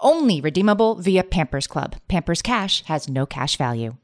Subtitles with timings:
[0.00, 1.96] Only redeemable via Pampers Club.
[2.08, 3.96] Pampers Cash has no cash value.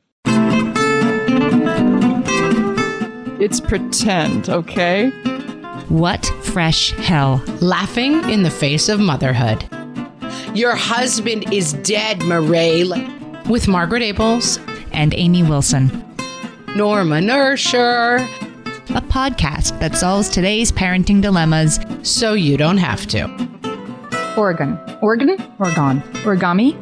[3.41, 5.11] It's pretend, okay?
[5.89, 7.42] What fresh hell?
[7.61, 9.69] Laughing in the face of motherhood.
[10.55, 12.84] Your husband is dead, Murray.
[13.48, 14.59] With Margaret Ables
[14.92, 15.89] And Amy Wilson,
[16.75, 18.19] Norma Nersher,
[18.91, 21.78] a podcast that solves today's parenting dilemmas.
[22.03, 23.53] so you don't have to.
[24.37, 24.81] Oregon.
[25.01, 25.37] Oregon?
[25.61, 26.01] Oregon.
[26.25, 26.75] Origami?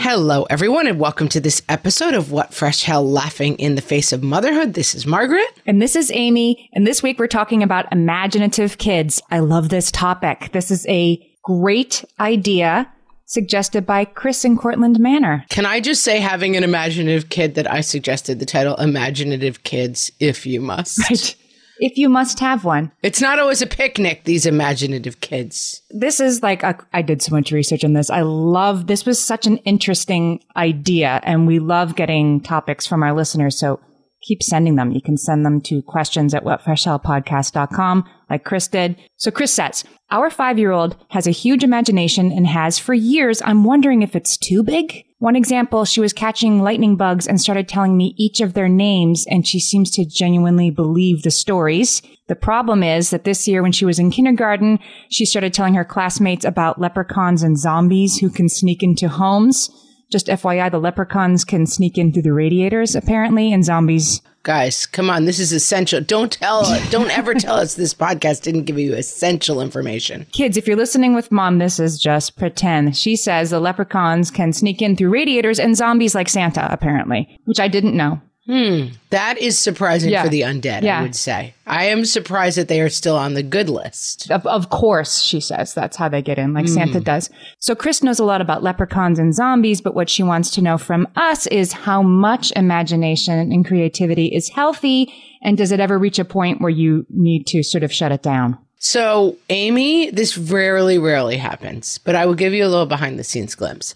[0.00, 4.12] Hello, everyone, and welcome to this episode of What Fresh Hell Laughing in the Face
[4.12, 4.74] of Motherhood.
[4.74, 5.46] This is Margaret.
[5.64, 6.68] And this is Amy.
[6.72, 9.22] And this week we're talking about imaginative kids.
[9.30, 10.50] I love this topic.
[10.52, 12.92] This is a great idea
[13.26, 15.44] suggested by Chris in Cortlandt Manor.
[15.50, 20.10] Can I just say, having an imaginative kid, that I suggested the title Imaginative Kids,
[20.18, 20.98] if you must.
[21.10, 21.36] Right.
[21.80, 22.92] If you must have one.
[23.02, 25.82] It's not always a picnic, these imaginative kids.
[25.90, 28.10] This is like, a, I did so much research on this.
[28.10, 33.12] I love, this was such an interesting idea and we love getting topics from our
[33.12, 33.58] listeners.
[33.58, 33.80] So
[34.22, 34.92] keep sending them.
[34.92, 38.96] You can send them to questions at whatfreshhellpodcast.com like Chris did.
[39.16, 43.42] So Chris says, our five year old has a huge imagination and has for years.
[43.42, 45.04] I'm wondering if it's too big.
[45.20, 49.26] One example, she was catching lightning bugs and started telling me each of their names,
[49.28, 52.02] and she seems to genuinely believe the stories.
[52.28, 54.78] The problem is that this year, when she was in kindergarten,
[55.10, 59.70] she started telling her classmates about leprechauns and zombies who can sneak into homes.
[60.10, 64.22] Just FYI, the leprechauns can sneak in through the radiators, apparently, and zombies.
[64.42, 66.00] Guys, come on, this is essential.
[66.00, 70.26] Don't tell, don't ever tell us this podcast didn't give you essential information.
[70.32, 72.96] Kids, if you're listening with mom, this is just pretend.
[72.96, 77.60] She says the leprechauns can sneak in through radiators and zombies like Santa, apparently, which
[77.60, 78.22] I didn't know.
[78.48, 78.94] Hmm.
[79.10, 80.22] That is surprising Yeah.
[80.22, 81.00] for the undead, Yeah.
[81.00, 81.52] I would say.
[81.66, 84.30] I am surprised that they are still on the good list.
[84.30, 85.74] Of, of course, she says.
[85.74, 86.72] That's how they get in, like hmm.
[86.72, 87.28] Santa does.
[87.58, 90.78] So Chris knows a lot about leprechauns and zombies, but what she wants to know
[90.78, 96.18] from us is how much imagination and creativity is healthy, and does it ever reach
[96.18, 98.56] a point where you need to sort of shut it down?
[98.78, 103.24] So, Amy, this rarely, rarely happens, but I will give you a little behind the
[103.24, 103.94] scenes glimpse.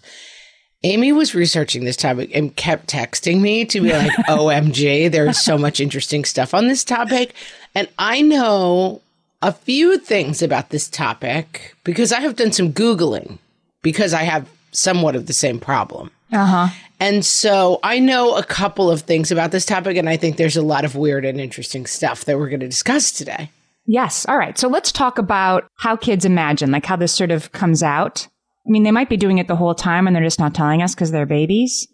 [0.83, 5.57] Amy was researching this topic and kept texting me to be like, OMG, there's so
[5.57, 7.33] much interesting stuff on this topic.
[7.73, 9.01] And I know
[9.41, 13.37] a few things about this topic because I have done some Googling
[13.81, 16.11] because I have somewhat of the same problem.
[16.31, 16.67] Uh huh.
[16.99, 20.57] And so I know a couple of things about this topic, and I think there's
[20.57, 23.49] a lot of weird and interesting stuff that we're going to discuss today.
[23.85, 24.25] Yes.
[24.27, 24.57] All right.
[24.57, 28.27] So let's talk about how kids imagine, like how this sort of comes out.
[28.65, 30.81] I mean, they might be doing it the whole time and they're just not telling
[30.81, 31.87] us because they're babies.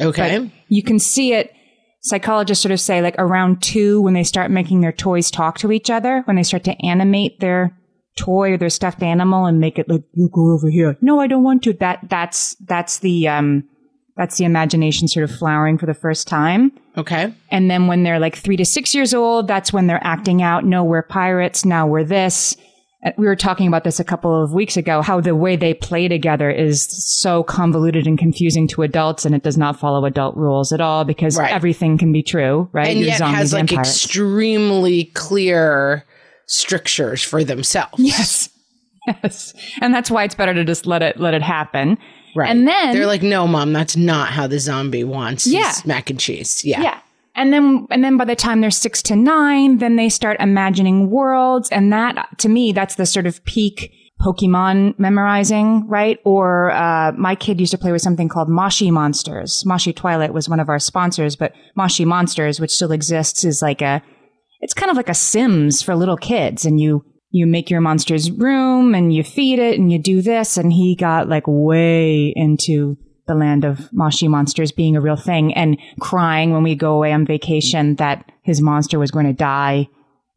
[0.00, 0.50] Okay.
[0.68, 1.52] You can see it.
[2.02, 5.72] Psychologists sort of say like around two when they start making their toys talk to
[5.72, 7.76] each other, when they start to animate their
[8.16, 10.96] toy or their stuffed animal and make it like, you go over here.
[11.00, 11.72] No, I don't want to.
[11.74, 13.64] That, that's, that's the, um,
[14.16, 16.72] that's the imagination sort of flowering for the first time.
[16.96, 17.32] Okay.
[17.50, 20.64] And then when they're like three to six years old, that's when they're acting out.
[20.64, 21.64] No, we're pirates.
[21.64, 22.56] Now we're this.
[23.06, 25.72] Uh, We were talking about this a couple of weeks ago, how the way they
[25.74, 30.36] play together is so convoluted and confusing to adults and it does not follow adult
[30.36, 31.52] rules at all because Right.
[31.52, 32.88] everything can be true, right?
[32.88, 36.04] and You're yet has like extremely clear
[36.46, 37.94] strictures for themselves.
[37.98, 38.48] Yes.
[39.22, 39.54] Yes.
[39.80, 41.96] And that's why it's better to just let it, let it happen.
[42.34, 42.50] Right.
[42.50, 45.72] And then they're like, no, mom, that's not how the zombie wants his Yeah.
[45.84, 46.64] mac and cheese.
[46.64, 46.82] Yeah.
[46.82, 46.98] Yeah.
[47.36, 51.10] And then, and then by the time they're six to nine, then they start imagining
[51.10, 51.68] worlds.
[51.68, 56.18] And that, to me, that's the sort of peak Pokemon memorizing, right?
[56.24, 59.64] Or uh, my kid used to play with something called Moshi Monsters.
[59.66, 63.82] Moshi Twilight was one of our sponsors, but Moshi Monsters, which still exists, is like
[63.82, 64.02] a
[64.60, 68.30] it's kind of like a Sims for little kids, and you you make your monster's
[68.30, 72.96] room and you feed it and you do this, and he got like way into
[73.26, 77.12] the land of Moshi monsters being a real thing and crying when we go away
[77.12, 79.88] on vacation that his monster was going to die.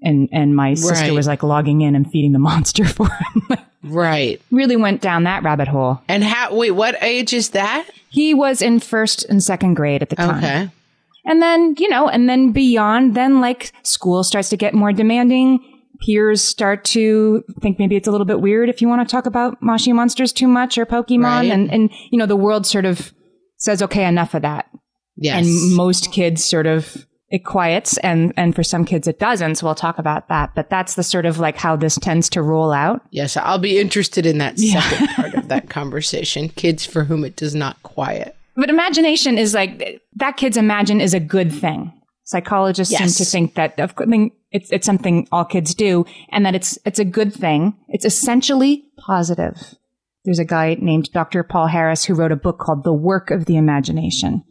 [0.02, 1.14] And, and my sister Right.
[1.14, 3.58] was like logging in and feeding the monster for him.
[3.84, 4.42] Right.
[4.52, 6.02] really went down that rabbit hole.
[6.08, 7.88] And how, wait, what age is that?
[8.10, 10.38] He was in first and second grade at the time.
[10.38, 10.70] Okay.
[11.26, 15.60] And then, you know, and then beyond, then like school starts to get more demanding.
[16.00, 19.26] Peers start to think maybe it's a little bit weird if you want to talk
[19.26, 21.24] about Moshi monsters too much or Pokemon.
[21.24, 21.52] Right.
[21.52, 23.14] And, and, you know, the world sort of
[23.58, 24.70] says, okay, enough of that.
[25.18, 25.46] Yes.
[25.46, 29.56] And most kids sort of, it quiets and, and for some kids it doesn't.
[29.56, 30.56] So we'll talk about that.
[30.56, 33.02] But that's the sort of like how this tends to roll out.
[33.12, 36.50] yes, I'll be interested in that second part of that conversation.
[36.50, 38.36] Kids for whom it does not quiet.
[38.56, 41.94] But imagination is like that kids imagine is a good thing.
[42.30, 43.16] Psychologists Yes.
[43.16, 46.54] seem to think that of I mean, it's it's something all kids do, and that
[46.54, 47.76] it's it's a good thing.
[47.88, 49.56] It's essentially positive.
[50.26, 51.42] There's a guy named Dr.
[51.42, 54.44] Paul Harris who wrote a book called The Work of the Imagination.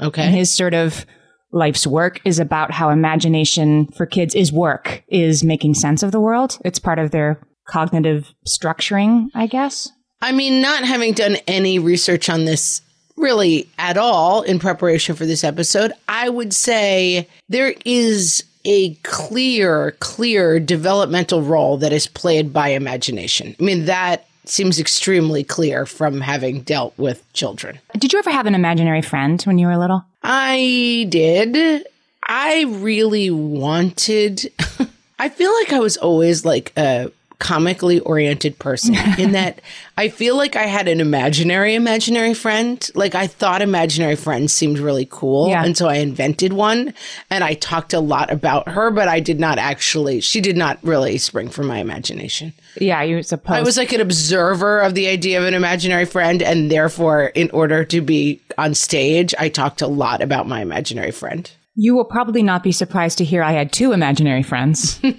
[0.00, 0.22] Okay.
[0.22, 1.04] And his sort of
[1.52, 6.20] life's work is about how imagination for kids is work, is making sense of the
[6.20, 6.58] world.
[6.64, 9.90] It's part of their cognitive structuring, I guess.
[10.22, 12.80] I mean, not having done any research on this
[13.16, 19.92] really at all in preparation for this episode, I would say there is a clear,
[20.00, 23.54] clear developmental role that is played by imagination.
[23.58, 27.78] I mean, that seems extremely clear from having dealt with children.
[27.98, 30.04] Did you ever have an imaginary friend when you were little?
[30.22, 31.86] I did.
[32.22, 34.52] I really wanted.
[35.18, 39.60] I feel like I was always like a comically oriented person in that
[39.96, 42.88] I feel like I had an imaginary imaginary friend.
[42.94, 45.48] Like I thought imaginary friends seemed really cool.
[45.48, 45.64] Yeah.
[45.64, 46.94] And so I invented one
[47.30, 50.78] and I talked a lot about her, but I did not actually, she did not
[50.82, 52.52] really spring from my imagination.
[52.80, 53.56] Yeah, you suppose.
[53.56, 57.50] I was like an observer of the idea of an imaginary friend, and therefore, in
[57.50, 61.50] order to be on stage, I talked a lot about my imaginary friend.
[61.74, 65.00] You will probably not be surprised to hear I had two imaginary friends.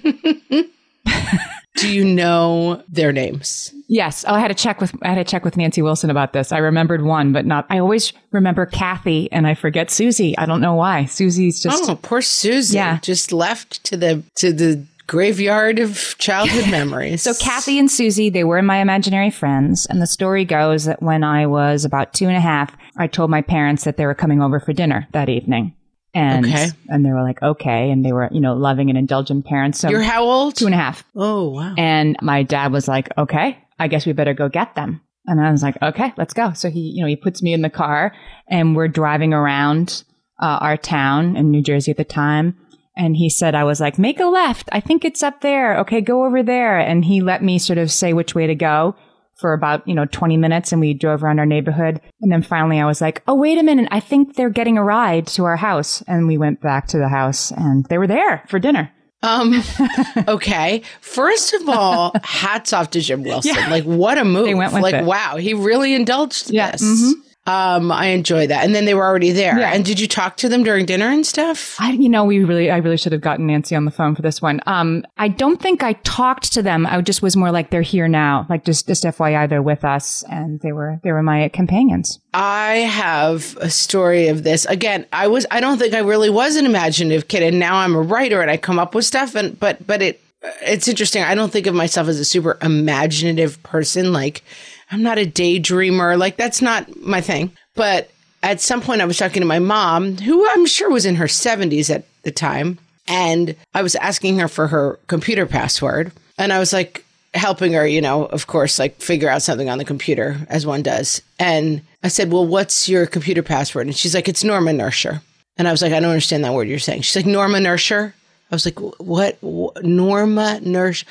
[1.80, 3.72] Do you know their names?
[3.88, 6.32] yes, oh, I had to check with I had to check with Nancy Wilson about
[6.32, 6.52] this.
[6.52, 7.66] I remembered one, but not.
[7.70, 10.36] I always remember Kathy, and I forget Susie.
[10.36, 11.06] I don't know why.
[11.06, 12.76] Susie's just Oh, poor Susie.
[12.76, 12.98] Yeah.
[13.00, 17.22] just left to the to the graveyard of childhood memories.
[17.22, 19.86] So Kathy and Susie, they were my imaginary friends.
[19.86, 23.30] And the story goes that when I was about two and a half, I told
[23.30, 25.74] my parents that they were coming over for dinner that evening.
[26.18, 26.68] And Okay.
[26.88, 27.90] and they were like, okay.
[27.90, 29.78] And they were, you know, loving and indulgent parents.
[29.80, 30.56] So you're how old?
[30.56, 31.04] two and a half.
[31.14, 31.74] Oh wow.
[31.78, 35.00] And my dad was like, okay, I guess we better go get them.
[35.26, 36.52] And I was like, okay, let's go.
[36.54, 38.12] So he, you know, he puts me in the car
[38.48, 40.02] and we're driving around
[40.40, 42.56] uh, our town in New Jersey at the time.
[42.96, 44.68] And he said, I was like, make a left.
[44.72, 45.78] I think it's up there.
[45.80, 46.78] Okay, go over there.
[46.78, 48.96] And he let me sort of say which way to go
[49.38, 52.00] for about, you know, 20 minutes and we drove around our neighborhood.
[52.20, 53.88] And then finally I was like, oh, wait a minute.
[53.90, 56.02] I think they're getting a ride to our house.
[56.08, 58.90] And we went back to the house and they were there for dinner.
[59.22, 59.62] Um,
[60.28, 60.82] okay.
[61.00, 63.54] First of all, hats off to Jim Wilson.
[63.68, 64.46] Like, what a move!
[64.46, 65.04] They went with like, it.
[65.04, 66.82] wow, he really indulged Yeah, this.
[66.82, 67.12] mhm.
[67.48, 68.64] Um, I enjoy that.
[68.64, 69.58] And then they were already there.
[69.58, 69.72] Yeah.
[69.72, 71.76] And did you talk to them during dinner and stuff?
[71.80, 74.20] I, you know, we really, I really should have gotten Nancy on the phone for
[74.20, 74.60] this one.
[74.66, 76.86] Um, I don't think I talked to them.
[76.86, 80.22] I just was more like they're here now, like just, just FYI, they're with us,
[80.30, 82.20] and they were, they were my companions.
[82.34, 84.66] I have a story of this.
[84.66, 87.94] Again, I was I don't think I really was an imaginative kid and now I'm
[87.94, 90.20] a writer and I come up with stuff and but but it
[90.62, 91.22] it's interesting.
[91.22, 94.42] I don't think of myself as a super imaginative person like
[94.90, 96.18] I'm not a daydreamer.
[96.18, 97.52] Like that's not my thing.
[97.74, 98.10] But
[98.42, 101.26] at some point I was talking to my mom, who I'm sure was in her
[101.26, 106.58] 70s at the time, and I was asking her for her computer password and I
[106.58, 107.04] was like
[107.34, 110.82] helping her, you know, of course, like figure out something on the computer as one
[110.82, 111.20] does.
[111.38, 113.86] And I said, Well, what's your computer password?
[113.86, 115.22] And she's like, It's Norma Nurture.
[115.56, 117.02] And I was like, I don't understand that word you're saying.
[117.02, 118.14] She's like, Norma Nurture.
[118.50, 119.38] I was like, What?
[119.40, 119.84] what?
[119.84, 121.06] Norma Nurture.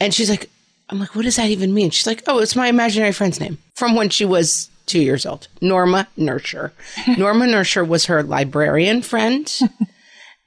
[0.00, 0.50] And she's like,
[0.88, 1.90] I'm like, What does that even mean?
[1.90, 5.48] She's like, Oh, it's my imaginary friend's name from when she was two years old.
[5.60, 6.72] Norma Nurture.
[7.18, 9.52] Norma Nurture was her librarian friend.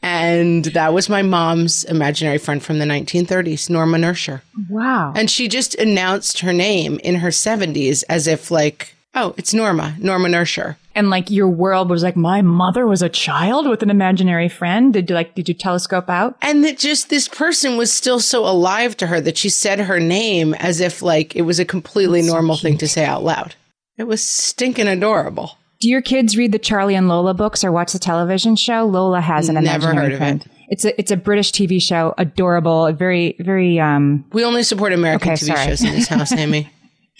[0.02, 4.42] And that was my mom's imaginary friend from the 1930s, Norma Nurture.
[4.70, 5.12] Wow.
[5.14, 9.96] And she just announced her name in her 70s as if like Oh, it's Norma,
[10.00, 10.78] Norma Nersher.
[10.96, 14.94] And like your world was like, my mother was a child with an imaginary friend.
[14.94, 16.38] Did you like, did you telescope out?
[16.42, 20.00] And that just this person was still so alive to her that she said her
[20.00, 23.56] name as if like it was a completely normal thing to say out loud.
[23.98, 25.58] It was stinking adorable.
[25.82, 28.84] Do your kids read the Charlie and Lola books or watch the television show?
[28.86, 30.42] Lola has an Never imaginary heard of friend.
[30.46, 30.52] it.
[30.72, 35.32] It's a it's a British TV show, adorable, very very um We only support American
[35.32, 35.66] Okay, TV sorry.
[35.66, 36.70] shows in this house, Amy.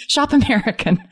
[0.08, 1.04] Shop American.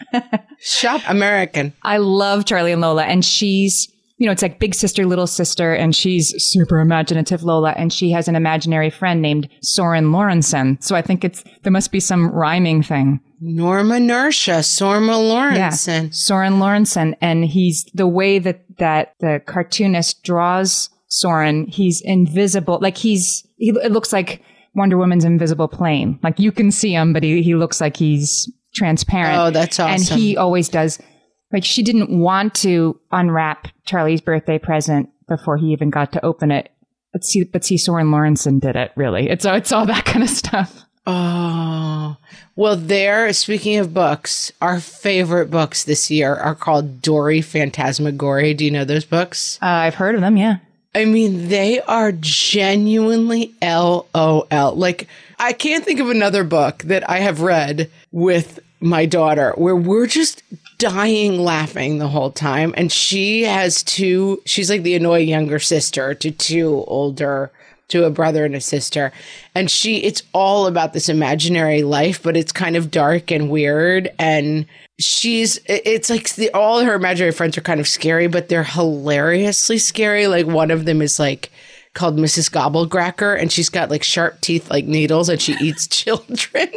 [0.60, 1.74] Shop American.
[1.84, 5.74] I love Charlie and Lola, and she's you know it's like big sister, little sister,
[5.74, 10.82] and she's super imaginative Lola, and she has an imaginary friend named Soren Lorensen.
[10.84, 13.20] So I think it's there must be some rhyming thing.
[13.40, 16.14] Norma Nersha, Sorma Lawrenson.
[16.14, 21.68] Soren Lorensen, and he's the way that that the cartoonist draws Soren.
[21.68, 24.42] He's invisible, like he's he, it looks like
[24.74, 26.20] Wonder Woman's invisible plane.
[26.24, 29.38] Like you can see him, but he he looks like he's transparent.
[29.38, 30.14] Oh, that's awesome.
[30.14, 31.00] And he always does.
[31.52, 36.52] Like she didn't want to unwrap Charlie's birthday present before he even got to open
[36.52, 36.70] it.
[37.14, 38.92] But see, but see, Soren Lorensen did it.
[38.96, 40.84] Really, it's it's all that kind of stuff.
[41.10, 42.18] Oh,
[42.58, 48.54] well, there, speaking of books, our favorite books this year are called Dory Fantasmagory.
[48.54, 49.58] Do you know those books?
[49.62, 50.36] Uh, I've heard of them.
[50.36, 50.58] Yeah.
[50.94, 54.76] I mean, they are genuinely LOL.
[54.76, 55.08] Like,
[55.40, 60.08] I can't think of another book that I have read with my daughter where we're
[60.08, 60.44] just
[60.78, 62.74] dying laughing the whole time.
[62.78, 67.52] And she has two, she's like the annoying younger sister to two older,
[67.90, 69.12] to a brother and a sister.
[69.56, 74.10] And she, it's all about this imaginary life, but it's kind of dark and weird.
[74.20, 74.66] And
[75.00, 79.78] she's, it's like the, all her imaginary friends are kind of scary, but they're hilariously
[79.78, 80.28] scary.
[80.28, 81.52] Like one of them is like,
[81.98, 82.52] called Mrs.
[82.52, 86.70] Gobblegracker, and she's got like sharp teeth like needles, and she eats children.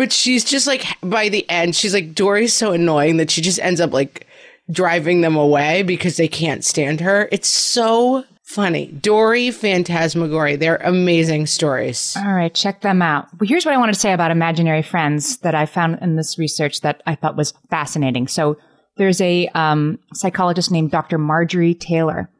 [0.00, 3.58] But she's just like by the end, she's like Dory's so annoying that she just
[3.58, 4.26] ends up like
[4.70, 7.28] driving them away because they can't stand her.
[7.30, 8.86] It's so funny.
[8.86, 10.56] Dory Fantasmagory.
[10.56, 12.16] They're amazing stories.
[12.16, 13.26] All right, check them out.
[13.38, 16.38] Well, here's what I wanted to say about imaginary friends that I found in this
[16.38, 18.26] research that I thought was fascinating.
[18.26, 18.56] So
[18.96, 21.18] there's a um, psychologist named Dr.
[21.18, 22.30] Marjorie Taylor.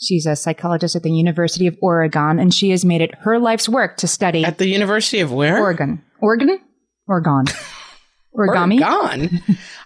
[0.00, 3.68] She's a psychologist at the University of Oregon, and she has made it her life's
[3.68, 5.58] work to study At the University of where?
[5.58, 6.04] Oregon.
[6.20, 6.60] Oregon?
[7.08, 7.46] Oregon.
[8.36, 8.80] Origami?
[8.80, 9.40] Oregon.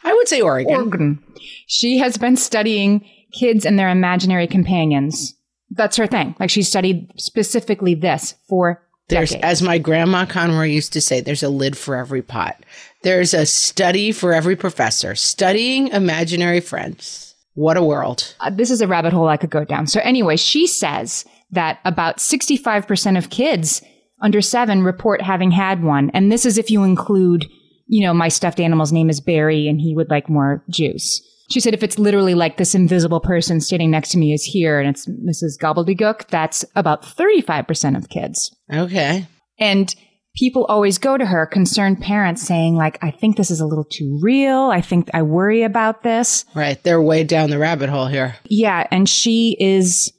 [0.04, 0.74] I would say Oregon.
[0.74, 1.24] Oregon.
[1.66, 5.34] She has been studying kids and their imaginary companions.
[5.70, 6.34] That's her thing.
[6.38, 9.44] Like she studied specifically this for There's, decades.
[9.44, 12.62] as my grandma Conroy used to say, there's a lid for every pot.
[13.02, 15.14] There's a study for every professor.
[15.14, 17.34] Studying imaginary friends.
[17.54, 18.34] What a world.
[18.40, 19.86] Uh, this is a rabbit hole I could go down.
[19.86, 23.82] So anyway, she says that about 65% of kids
[24.22, 26.10] under seven report having had one.
[26.14, 27.46] And this is if you include,
[27.86, 31.20] you know, my stuffed animal's name is Barry and he would like more juice.
[31.50, 34.80] She said if it's literally like this invisible person standing next to me is here
[34.80, 35.60] and it's Mrs.
[35.60, 38.56] Gobbledygook, that's about 35% of kids.
[38.72, 39.26] Okay.
[39.58, 39.94] And
[40.34, 43.84] people always go to her, concerned parents saying like, I think this is a little
[43.84, 44.70] too real.
[44.70, 46.46] I think I worry about this.
[46.54, 46.82] Right.
[46.82, 48.36] They're way down the rabbit hole here.
[48.44, 50.10] Yeah, and she is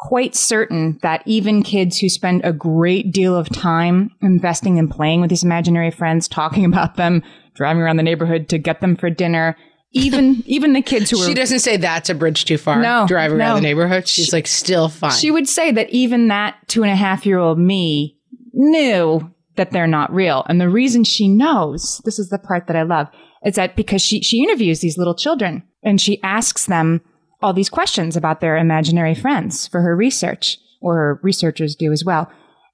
[0.00, 5.20] quite certain that even kids who spend a great deal of time investing in playing
[5.20, 7.22] with these imaginary friends, talking about them,
[7.54, 9.56] driving around the neighborhood to get them for dinner,
[9.92, 12.80] even even the kids who are She doesn't say that's a bridge too far.
[12.80, 14.08] No, Drive around the neighborhood.
[14.08, 15.12] She's like still fine.
[15.12, 18.16] she would say that even that two and a half year old me
[18.52, 20.46] knew that they're not real.
[20.48, 23.08] And the reason she knows, this is the part that I love,
[23.44, 27.02] is that because she, she interviews these little children and she asks them
[27.42, 32.04] all these questions about their imaginary friends for her research, or her researchers do as
[32.04, 32.30] well.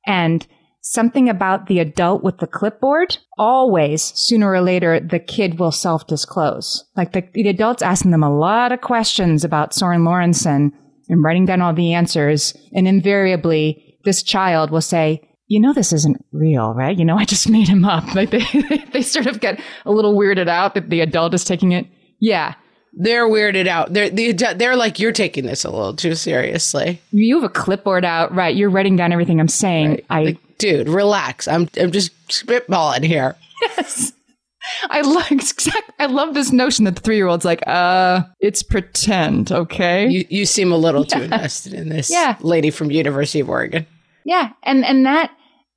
[0.06, 0.46] And
[0.80, 6.06] something about the adult with the clipboard, always sooner or later, the kid will self
[6.06, 6.84] disclose.
[6.96, 10.70] Like the, the adult's asking them a lot of questions about Soren Lorensen
[11.08, 12.56] and writing down all the answers.
[12.72, 16.96] And invariably, this child will say, you know, this isn't real, right?
[16.96, 18.04] You know, I just made him up.
[18.14, 18.44] Like they,
[18.92, 21.86] they sort of get a little weirded out that the adult is taking it.
[22.20, 22.54] Yeah.
[22.96, 23.92] They're weirded out.
[23.92, 27.00] They're the, they're like you're taking this a little too seriously.
[27.12, 28.54] You have a clipboard out, right?
[28.56, 30.00] You're writing down everything I'm saying.
[30.10, 31.46] I, Like, dude, relax.
[31.46, 33.36] I'm I'm just spitballing here.
[33.62, 34.12] Yes.
[34.90, 35.92] I love exact.
[36.00, 40.08] I love this notion that the three year old's like, uh, it's pretend, okay?
[40.08, 42.36] You you seem a little too invested in this Yeah.
[42.40, 43.86] lady from University of Oregon.
[44.24, 45.30] yeah, and and that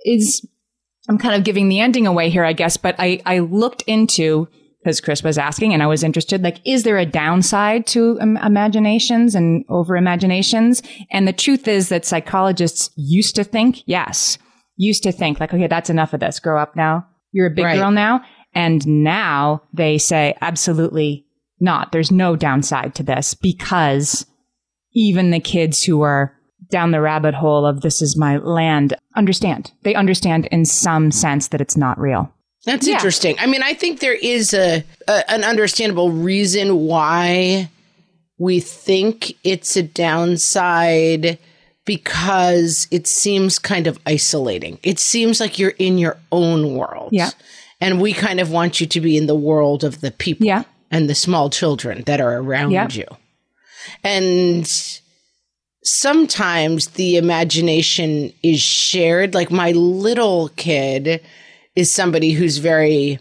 [0.06, 0.44] is,
[1.08, 2.78] I'm kind of giving the ending away here, I guess.
[2.78, 4.48] But I I looked into
[4.81, 6.41] because Chris was asking, and I was interested.
[6.41, 10.81] Like, is there a downside to Im- imaginations and over imaginations?
[11.12, 14.38] And the truth is that psychologists used to think, yes,
[14.77, 16.39] used to think like, okay, that's enough of this.
[16.39, 17.05] Grow up now.
[17.31, 17.77] You're a big Right.
[17.77, 18.21] girl now.
[18.55, 21.25] And now they say, absolutely
[21.59, 21.91] not.
[21.91, 24.25] There's no downside to this because
[24.93, 26.33] even the kids who are
[26.71, 29.71] down the rabbit hole of this is my land understand.
[29.83, 32.33] They understand in some sense that it's not real.
[32.70, 32.94] That's Yeah.
[32.96, 33.36] interesting.
[33.40, 37.70] I mean, I think there is a, a an understandable reason why
[38.38, 41.38] we think it's a downside
[41.86, 44.78] because it seems kind of isolating.
[44.84, 47.10] It seems like you're in your own world.
[47.12, 47.32] Yeah.
[47.82, 50.64] And we kind of want you to be in the world of the people Yeah.
[50.92, 52.88] and the small children that are around Yeah.
[52.92, 53.06] you.
[54.04, 54.68] And
[55.84, 59.34] sometimes the imagination is shared.
[59.34, 61.22] Like my little kid
[61.76, 63.20] is somebody who's very,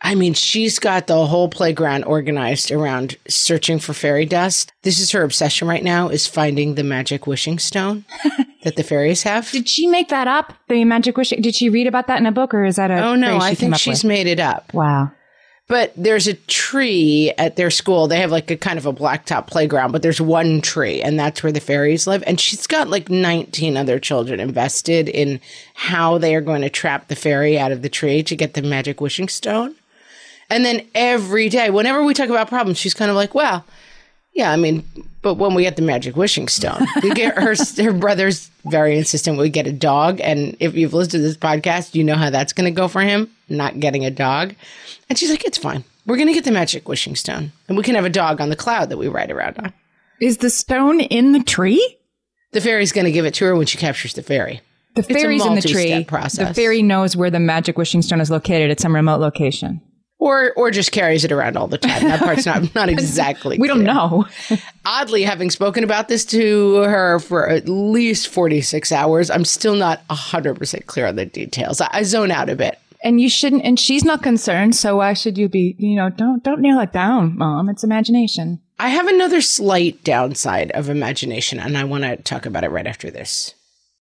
[0.00, 4.72] I mean, she's got the whole playground organized around searching for fairy dust.
[4.82, 8.04] This is her obsession right now is finding the magic wishing stone
[8.64, 9.50] that the fairies have.
[9.50, 10.54] Did she make that up?
[10.68, 11.30] The magic wish?
[11.30, 13.54] Did she read about that in a book or is that a Oh no, I
[13.54, 14.08] think she's with?
[14.08, 14.74] made it up.
[14.74, 15.12] Wow.
[15.72, 18.06] But there's a tree at their school.
[18.06, 21.42] They have like a kind of a blacktop playground, but there's one tree, and that's
[21.42, 22.22] where the fairies live.
[22.26, 25.40] And she's got like 19 other children invested in
[25.72, 28.60] how they are going to trap the fairy out of the tree to get the
[28.60, 29.74] magic wishing stone.
[30.50, 33.64] And then every day, whenever we talk about problems, she's kind of like, well,
[34.34, 34.84] yeah, I mean,
[35.22, 39.38] but when we get the magic wishing stone, we get her her brother's very insistent
[39.38, 42.52] we get a dog, and if you've listened to this podcast, you know how that's
[42.52, 44.54] going to go for him not getting a dog.
[45.08, 45.84] And she's like, it's fine.
[46.06, 48.48] We're going to get the magic wishing stone, and we can have a dog on
[48.48, 49.72] the cloud that we ride around on.
[50.20, 51.98] Is the stone in the tree?
[52.52, 54.60] The fairy's going to give it to her when she captures the fairy.
[54.94, 56.04] The fairy's in the tree.
[56.04, 56.48] process.
[56.48, 59.80] The fairy knows where the magic wishing stone is located at some remote location.
[60.18, 62.04] Or, or just carries it around all the time.
[62.04, 63.58] That part's not not exactly.
[63.58, 64.26] We don't know.
[64.84, 70.06] oddly having spoken about this to her for at least 46 hours i'm still not
[70.08, 73.78] 100% clear on the details i, I zone out a bit and you shouldn't and
[73.78, 77.36] she's not concerned, so why should you be, you know, don't don't nail it down,
[77.36, 77.68] mom.
[77.68, 78.60] It's imagination.
[78.78, 82.86] i have another slight downside of imagination and i want to talk about it right
[82.86, 83.54] after this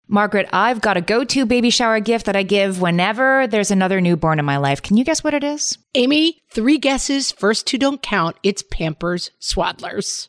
[0.08, 4.00] Margaret, I've got a go to baby shower gift that I give whenever there's another
[4.00, 4.80] newborn in my life.
[4.80, 5.78] Can you guess what it is?
[5.94, 10.28] amy three guesses first two don't count it's pampers swaddlers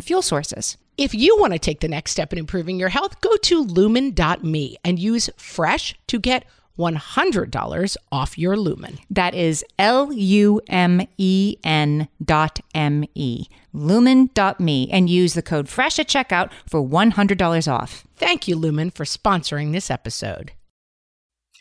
[0.00, 0.76] fuel sources.
[0.96, 4.76] If you want to take the next step in improving your health, go to lumen.me
[4.84, 6.44] and use fresh to get
[6.78, 8.98] $100 off your lumen.
[9.10, 15.34] That is L U M E N dot M E, lumen dot me, and use
[15.34, 18.04] the code FRESH at checkout for $100 off.
[18.16, 20.52] Thank you, Lumen, for sponsoring this episode.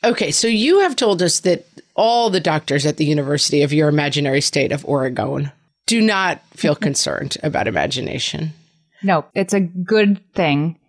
[0.03, 3.88] Okay, so you have told us that all the doctors at the University of your
[3.88, 5.51] imaginary state of Oregon
[5.86, 8.54] do not feel concerned about imagination.
[9.02, 10.80] No, it's a good thing.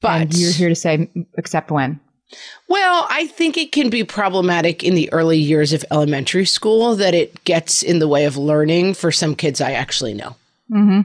[0.00, 1.98] But you're here to say, except when.
[2.68, 7.14] Well, I think it can be problematic in the early years of elementary school that
[7.14, 10.36] it gets in the way of learning for some kids I actually know.
[10.70, 11.00] Mm-hmm.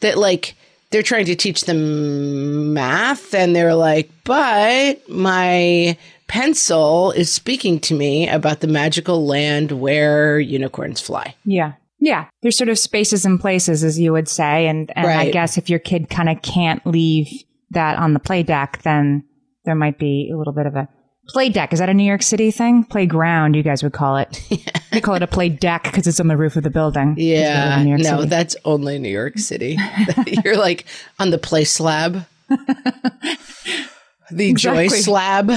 [0.00, 0.54] That, like,
[0.90, 5.98] they're trying to teach them math and they're like, but my
[6.28, 11.34] pencil is speaking to me about the magical land where unicorns fly.
[11.44, 11.72] Yeah.
[12.04, 12.26] Yeah.
[12.42, 14.66] There's sort of spaces and places, as you would say.
[14.66, 17.28] And, and I guess if your kid kind of can't leave
[17.70, 19.24] that on the play deck, then
[19.64, 20.86] there might be a little bit of a
[21.28, 21.72] play deck.
[21.72, 22.84] Is that a New York City thing?
[22.84, 24.42] Playground, you guys would call it.
[24.92, 27.16] We call it a play deck because it's on the roof of the building.
[27.18, 28.28] Yeah, in New York no, City.
[28.28, 29.76] that's only New York City.
[30.44, 30.84] You're like
[31.18, 32.24] on the play slab,
[34.30, 35.50] the joy slab.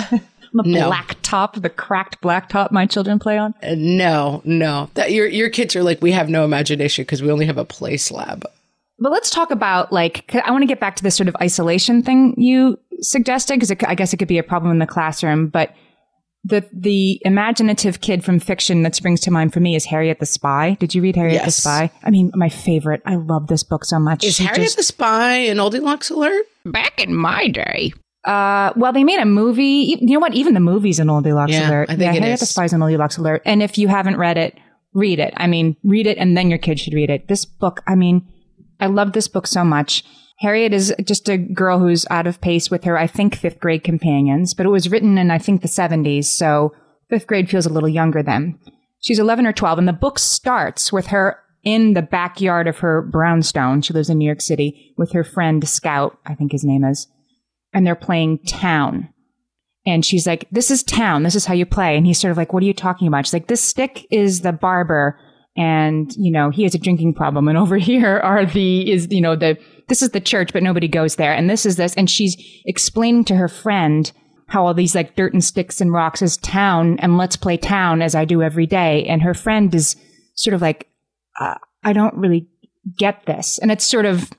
[0.53, 0.87] The no.
[0.87, 3.53] black top, the cracked black top my children play on.
[3.63, 7.31] Uh, No, no, that your your kids are like we have no imagination because we
[7.31, 8.45] only have a play slab.
[8.99, 12.01] But let's talk about like I want to get back to this sort of isolation
[12.01, 15.47] thing you suggested because I guess it could be a problem in the classroom.
[15.47, 15.75] But
[16.43, 20.25] the the imaginative kid from fiction that springs to mind for me is Harriet the
[20.25, 20.77] Spy.
[20.79, 21.91] Did you read Harriet the Spy?
[22.03, 23.01] I mean, my favorite.
[23.05, 24.23] I love this book so much.
[24.23, 26.45] Is She Harriet just- the Spy an Oldilocks alert?
[26.65, 27.93] Back in my day.
[28.27, 29.97] Uh, well, they made a movie.
[30.01, 30.33] You know what?
[30.33, 31.89] Even the movie's an Oldilocks Yeah, alert.
[31.89, 32.45] I think it Harriet the.
[32.45, 33.41] Spy's an Oldilocks alert.
[33.45, 34.59] And if you haven't read it,
[34.93, 35.33] read it.
[35.37, 37.29] I mean, read it, and then your kid should read it.
[37.29, 38.27] This book, I mean,
[38.81, 40.03] I love this book so much.
[40.39, 43.83] Harriet is just a girl who's out of pace with her, I think, fifth grade
[43.83, 46.73] companions, but it was written in, I think, the 70s, so
[47.09, 48.59] fifth grade feels a little younger then.
[48.99, 53.01] She's 11 or 12, and the book starts with her in the backyard of her
[53.01, 53.81] brownstone.
[53.81, 57.07] She lives in New York City with her friend Scout, I think his name is
[57.73, 59.09] and they're playing town.
[59.85, 61.23] And she's like, This is town.
[61.23, 61.95] This is how you play.
[61.95, 63.25] And he's sort of like, What are you talking about?
[63.25, 65.19] She's like, This stick is the barber.
[65.55, 67.47] And, you know, he has a drinking problem.
[67.47, 70.87] And over here are the, is, you know, the, this is the church, but nobody
[70.87, 71.33] goes there.
[71.33, 71.95] And this is this.
[71.95, 74.11] And she's explaining to her friend
[74.47, 78.01] how all these like dirt and sticks and rocks is town and let's play town
[78.01, 79.05] as I do every day.
[79.05, 79.95] And her friend is
[80.35, 80.87] sort of like,
[81.39, 82.47] uh, I don't really
[82.97, 83.57] get this.
[83.59, 84.29] And it's sort of,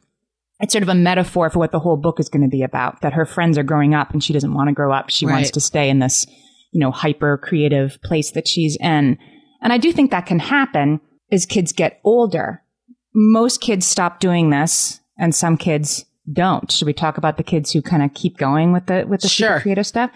[0.61, 3.01] it's sort of a metaphor for what the whole book is going to be about
[3.03, 5.09] that her friends are growing up and she doesn't want to grow up.
[5.11, 6.27] She wants to stay in this,
[6.73, 9.18] you know, hyper creative place that she's in.
[9.62, 12.62] And I do think that can happen as kids get older.
[13.14, 16.71] Most kids stop doing this and some kids don't.
[16.71, 19.29] Should we talk about the kids who kind of keep going with the with the
[19.29, 19.61] Sure.
[19.61, 20.11] creative stuff?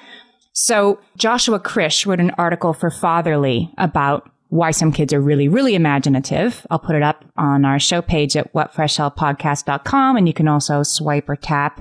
[0.53, 5.75] So Joshua Krisch wrote an article for Fatherly about why some kids are really, really
[5.75, 6.67] imaginative.
[6.71, 11.27] I'll put it up on our show page at whatfreshhellpodcast.com and you can also swipe
[11.27, 11.81] or tap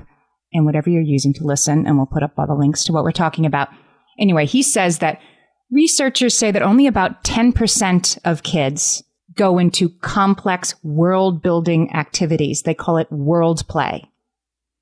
[0.54, 3.04] and whatever you're using to listen and we'll put up all the links to what
[3.04, 3.68] we're talking about.
[4.18, 5.20] Anyway, he says that
[5.70, 9.02] researchers say that only about 10% of kids
[9.34, 12.62] go into complex world building activities.
[12.62, 14.10] They call it world play.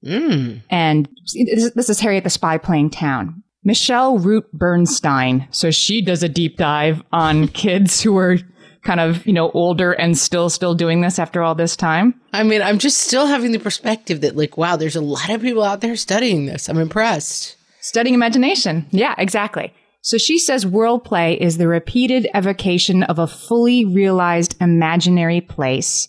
[0.07, 0.63] Mm.
[0.71, 3.43] And this this is Harriet the Spy playing town.
[3.65, 5.49] Michelle Root-Bernstein.
[5.51, 8.39] So she does a deep dive on kids who are
[8.83, 12.15] kind of, you know, older and still still doing this after all this time.
[12.33, 15.43] I mean, I'm just still having the perspective that, like, wow, there's a lot of
[15.43, 16.69] people out there studying this.
[16.69, 17.57] I'm impressed.
[17.83, 18.87] Studying imagination.
[18.91, 19.75] Yeah, exactly.
[20.03, 26.09] So she says world play is the repeated evocation of a fully realized imaginary place,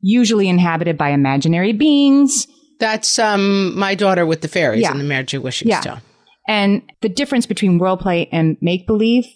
[0.00, 2.46] usually inhabited by imaginary beings.
[2.80, 4.90] That's um my daughter with the fairies Yeah.
[4.92, 5.80] and the magic wishing Yeah.
[5.82, 6.00] stone.
[6.48, 9.26] And the difference between role play and make believe,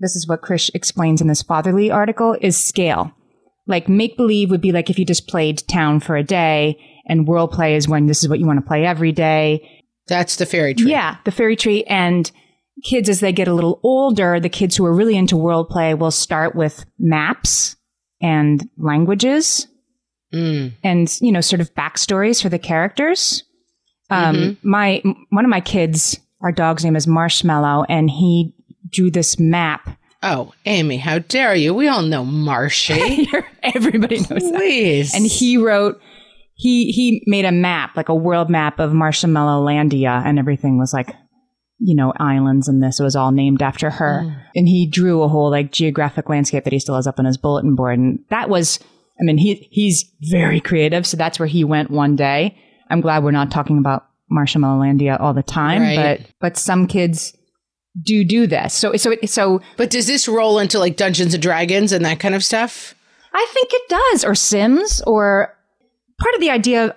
[0.00, 3.12] this is what Krisch explains in this fatherly article, is scale.
[3.66, 7.26] Like make believe would be like if you just played town for a day, and
[7.26, 9.66] world play is when this is what you want to play every day.
[10.06, 10.90] That's the fairy tree.
[10.90, 11.84] Yeah, the fairy tree.
[11.84, 12.30] And
[12.84, 15.94] kids, as they get a little older, the kids who are really into world play
[15.94, 17.76] will start with maps
[18.20, 19.66] and languages
[20.30, 20.72] Mm.
[20.84, 23.44] and you know sort of backstories for the characters
[24.10, 28.54] um my one of my kids our dog's name is marshmallow and he
[28.90, 29.98] drew this map.
[30.22, 31.74] Oh, Amy, how dare you?
[31.74, 33.28] We all know Marshy.
[33.62, 35.10] everybody knows that.
[35.14, 36.00] And he wrote
[36.54, 40.92] he he made a map like a world map of marshmallow landia and everything was
[40.92, 41.14] like
[41.78, 44.22] you know islands and this it was all named after her.
[44.24, 44.42] Mm.
[44.56, 47.38] And he drew a whole like geographic landscape that he still has up on his
[47.38, 47.98] bulletin board.
[47.98, 48.80] And that was
[49.20, 52.58] i mean he he's very creative so that's where he went one day.
[52.90, 56.18] I'm glad we're not talking about marshmallow landia all the time Right.
[56.20, 57.36] but but some kids
[58.04, 61.92] do do this so so so but does this roll into like Dungeons and Dragons
[61.92, 62.94] and that kind of stuff?
[63.32, 65.54] I think it does, or Sims, or
[66.18, 66.96] part of the idea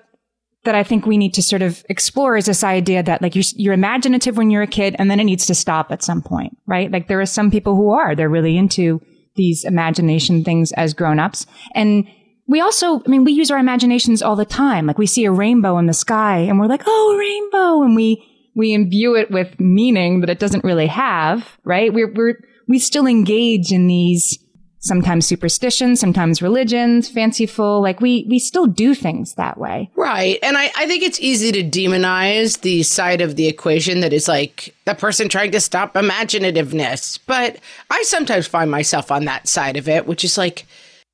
[0.63, 3.44] that I think we need to sort of explore is this idea that like you're,
[3.56, 6.56] you're imaginative when you're a kid and then it needs to stop at some point,
[6.67, 6.89] right?
[6.91, 9.02] Like there are some people who are, they're really into
[9.36, 11.48] these imagination things as grown-ups.
[11.76, 12.08] And
[12.47, 14.86] we also, I mean, we use our imaginations all the time.
[14.86, 17.84] Like we see a rainbow in the sky and we're like, oh, rainbow.
[17.84, 21.93] And we, we imbue it with meaning that it doesn't really have, right?
[21.93, 24.38] We're, we're, we still engage in these
[24.82, 27.82] sometimes superstitions, sometimes religions, fanciful.
[27.82, 29.91] Like we we still do things that way.
[29.95, 30.39] Right.
[30.41, 34.27] And I, I think it's easy to demonize the side of the equation that is
[34.27, 37.19] like the person trying to stop imaginativeness.
[37.27, 37.58] But
[37.89, 40.65] I sometimes find myself on that side of it, which is like,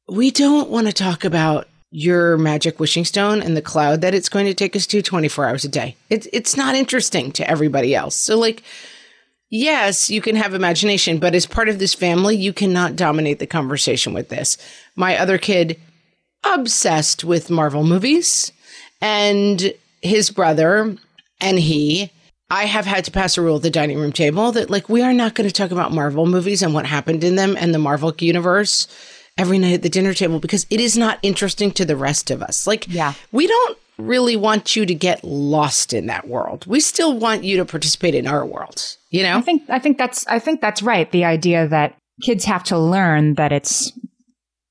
[0.07, 4.29] we don't want to talk about your magic wishing stone and the cloud that it's
[4.29, 5.95] going to take us to 24 hours a day.
[6.09, 8.15] It's it's not interesting to everybody else.
[8.15, 8.63] So like
[9.49, 13.47] yes, you can have imagination, but as part of this family, you cannot dominate the
[13.47, 14.57] conversation with this.
[14.95, 15.79] My other kid
[16.43, 18.51] obsessed with Marvel movies
[19.01, 20.95] and his brother
[21.39, 22.11] and he
[22.49, 25.01] I have had to pass a rule at the dining room table that like we
[25.01, 27.79] are not going to talk about Marvel movies and what happened in them and the
[27.79, 28.87] Marvel universe
[29.37, 32.41] every night at the dinner table because it is not interesting to the rest of
[32.41, 32.67] us.
[32.67, 33.13] Like, Yeah.
[33.31, 36.65] we don't really want you to get lost in that world.
[36.67, 39.37] We still want you to participate in our world, you know?
[39.37, 41.11] I think I think that's I think that's right.
[41.11, 43.91] The idea that kids have to learn that it's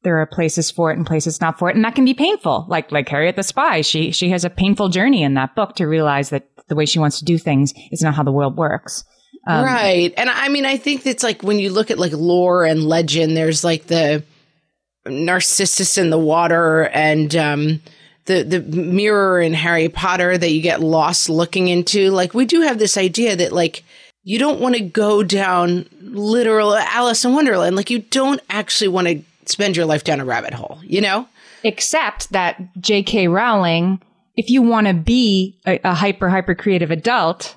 [0.02, 2.66] there are places for it and places not for it, and that can be painful.
[2.68, 5.86] Like like Harriet the Spy, she she has a painful journey in that book to
[5.86, 9.04] realize that the way she wants to do things is not how the world works.
[9.48, 10.12] Um, right.
[10.16, 13.36] And I mean, I think it's like when you look at like lore and legend,
[13.36, 14.22] there's like the
[15.08, 17.82] Narcissus in the water and um,
[18.26, 22.10] the the mirror in Harry Potter that you get lost looking into.
[22.10, 23.84] Like we do have this idea that like
[24.24, 27.76] you don't want to go down literal Alice in Wonderland.
[27.76, 30.80] Like you don't actually want to spend your life down a rabbit hole.
[30.82, 31.28] You know?
[31.62, 33.28] Except that J.K.
[33.28, 34.00] Rowling,
[34.36, 37.56] if you want to be a, a hyper hyper creative adult,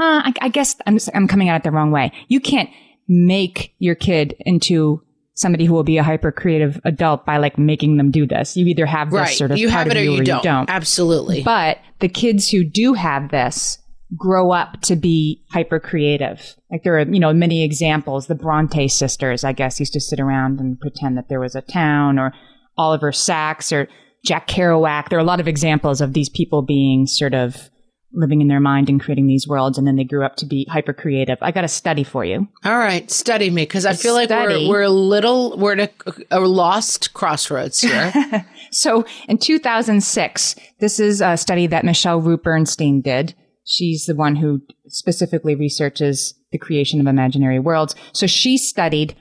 [0.00, 2.12] uh, I, I guess I'm I'm coming at it the wrong way.
[2.28, 2.70] You can't
[3.08, 5.02] make your kid into
[5.36, 8.56] somebody who will be a hyper creative adult by like making them do this.
[8.56, 9.36] You either have this Right.
[9.36, 10.38] sort of you part have it of or you you or don't.
[10.38, 10.68] you don't.
[10.70, 11.42] Absolutely.
[11.44, 13.78] But the kids who do have this
[14.16, 16.54] grow up to be hyper creative.
[16.70, 18.26] Like there are, you know, many examples.
[18.28, 21.60] The Bronte sisters, I guess, used to sit around and pretend that there was a
[21.60, 22.32] town or
[22.78, 23.88] Oliver Sacks or
[24.24, 25.08] Jack Kerouac.
[25.08, 27.68] There are a lot of examples of these people being sort of
[28.12, 29.78] living in their mind and creating these worlds.
[29.78, 31.38] And then they grew up to be hyper creative.
[31.42, 32.48] I got a study for you.
[32.64, 36.38] All right, study me because I feel like we're we're a little we're at a,
[36.38, 38.46] a lost crossroads here.
[38.70, 43.34] So in 2006, this is a study that Michelle Root-Bernstein did.
[43.64, 47.94] She's the one who specifically researches the creation of imaginary worlds.
[48.12, 49.16] So she studied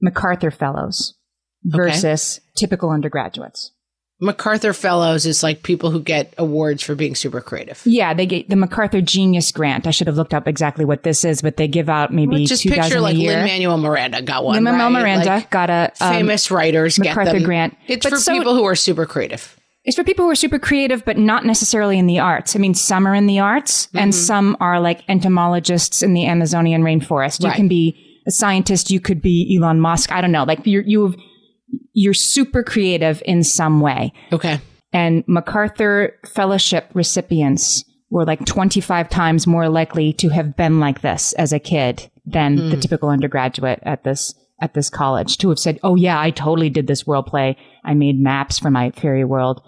[0.00, 1.14] MacArthur Fellows
[1.64, 3.72] versus typical undergraduates.
[4.20, 7.82] MacArthur Fellows is like people who get awards for being super creative.
[7.84, 9.86] Yeah, they get the MacArthur Genius Grant.
[9.86, 12.62] I should have looked up exactly what this is, but they give out maybe Just
[12.62, 13.16] 2000 picture like.
[13.16, 14.54] Lin-Manuel Miranda got one.
[14.54, 15.02] Lin-Manuel right?
[15.02, 17.42] Miranda Like, got a um, famous writers get MacArthur them.
[17.42, 17.76] Grant.
[17.88, 19.52] It's But for so- people who are super creative.
[19.84, 22.56] It's for people who are super creative, but not necessarily in the arts.
[22.56, 24.18] I mean, some are in the arts and Mm-hmm.
[24.20, 27.40] some are like entomologists in the Amazonian rainforest.
[27.42, 27.54] You Right.
[27.56, 28.90] can be a scientist.
[28.90, 30.10] You could be Elon Musk.
[30.10, 30.42] I don't know.
[30.42, 31.14] Like you're, you've,
[31.92, 34.12] you're super creative in some way.
[34.32, 34.60] Okay.
[34.92, 41.32] And MacArthur Fellowship recipients were like 25 times more likely to have been like this
[41.34, 42.70] as a kid than Hmm.
[42.70, 46.70] the typical undergraduate at this at this college to have said, "Oh yeah, I totally
[46.70, 47.56] did this world play.
[47.84, 49.60] I made maps for my fairy world."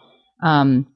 [0.43, 0.87] Um,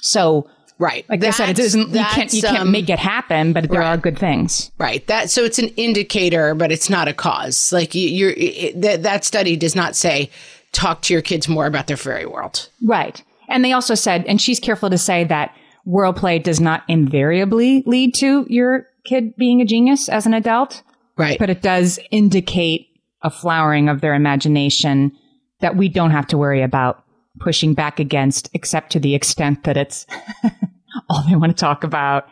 [0.00, 0.46] so,
[0.82, 1.08] Right.
[1.08, 3.70] like I said, it That's- isn't you can't you can't um, make it happen, but
[3.70, 3.94] there right.
[3.94, 4.72] are good things.
[4.78, 5.06] Right.
[5.06, 7.72] That so it's an indicator, but it's not a cause.
[7.72, 10.28] Like you, you're it, that that study does not say
[10.72, 12.68] talk to your kids more about their fairy world.
[12.84, 13.22] Right.
[13.48, 17.84] And they also said, and she's careful to say that world play does not invariably
[17.86, 20.82] lead to your kid being a genius as an adult.
[21.16, 21.38] Right.
[21.38, 22.88] but it does indicate
[23.20, 25.12] a flowering of their imagination
[25.60, 27.04] that we don't have to worry about
[27.38, 30.06] pushing back against, except to the extent that it's
[31.12, 32.28] all they want to talk about.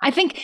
[0.00, 0.40] I think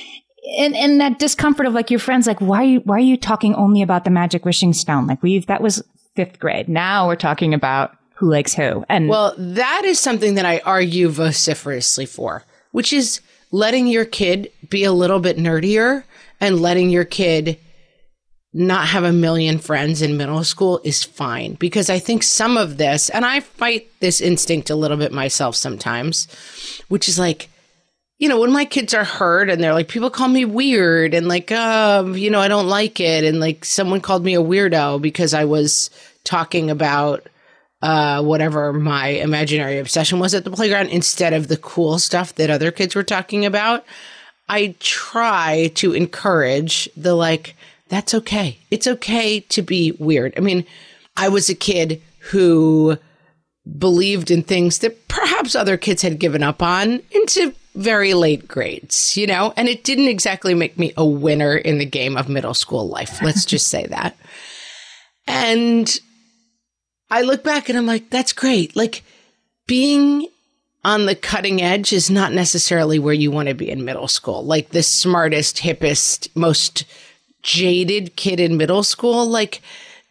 [0.57, 3.17] in, in that discomfort of like your friends, like, why are you, why are you
[3.17, 5.07] talking only about the magic wishing stone?
[5.07, 5.83] Like we've, that was
[6.15, 6.69] fifth grade.
[6.69, 8.85] Now we're talking about who likes who.
[8.89, 13.21] And Well, that is something that I argue vociferously for, which is
[13.53, 16.05] letting your kid be a little bit nerdier
[16.41, 17.59] and letting your kid
[18.53, 22.77] not have a million friends in middle school is fine because I think some of
[22.77, 26.27] this, and I fight this instinct a little bit myself sometimes,
[26.89, 27.49] which is like,
[28.19, 31.29] you know, when my kids are hurt and they're like, people call me weird and
[31.29, 33.25] like, um, you know, I don't like it.
[33.25, 35.91] And like someone called me a weirdo because I was
[36.25, 37.29] talking about
[37.81, 42.51] uh, whatever my imaginary obsession was at the playground instead of the cool stuff that
[42.51, 43.85] other kids were talking about.
[44.49, 47.55] I try to encourage the like,
[47.89, 48.59] that's okay.
[48.71, 50.35] It's okay to be weird.
[50.37, 50.67] I mean,
[51.17, 52.99] I was a kid who
[53.79, 59.17] believed in things that perhaps other kids had given up on into very late grades,
[59.17, 62.53] you know, and it didn't exactly make me a winner in the game of middle
[62.53, 63.23] school life.
[63.23, 64.17] Let's just say that.
[65.29, 65.99] And
[67.09, 68.75] I look back and I'm like, that's great.
[68.75, 69.05] Like
[69.69, 70.27] being
[70.85, 74.45] on the cutting edge is not necessarily where you want to be in middle school.
[74.45, 76.85] Like the smartest, hippest, most
[77.43, 79.63] jaded kid in middle school, like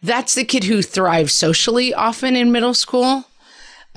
[0.02, 3.24] that's the kid who thrives socially often in middle school.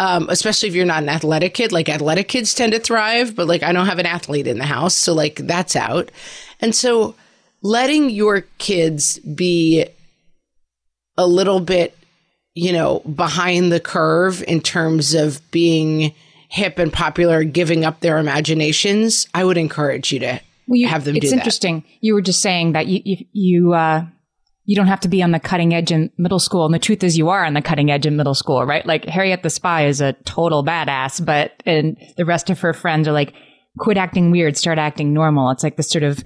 [0.02, 1.72] Um, especially if you're not an athletic kid.
[1.72, 4.66] Like athletic kids tend to thrive, but like I don't have an athlete in the
[4.66, 4.96] house.
[4.96, 6.10] So like that's out.
[6.60, 7.14] And so
[7.62, 9.86] letting your kids be
[11.20, 11.96] a little bit,
[12.56, 16.16] you know, behind the curve in terms of being
[16.50, 21.06] hip and popular, giving up their imaginations, I would encourage you to well, you, have
[21.06, 21.38] them it's do that.
[21.38, 21.84] interesting.
[22.00, 24.06] You were just saying that you, you, you, uh,
[24.72, 26.64] you don't have to be on the cutting edge in middle school.
[26.64, 28.86] And the truth is you are on the cutting edge in middle school, right?
[28.86, 33.06] Like Harriet the Spy is a total badass, but, and the rest of her friends
[33.06, 33.34] are like,
[33.80, 35.50] quit acting weird, start acting normal.
[35.50, 36.24] It's like this sort of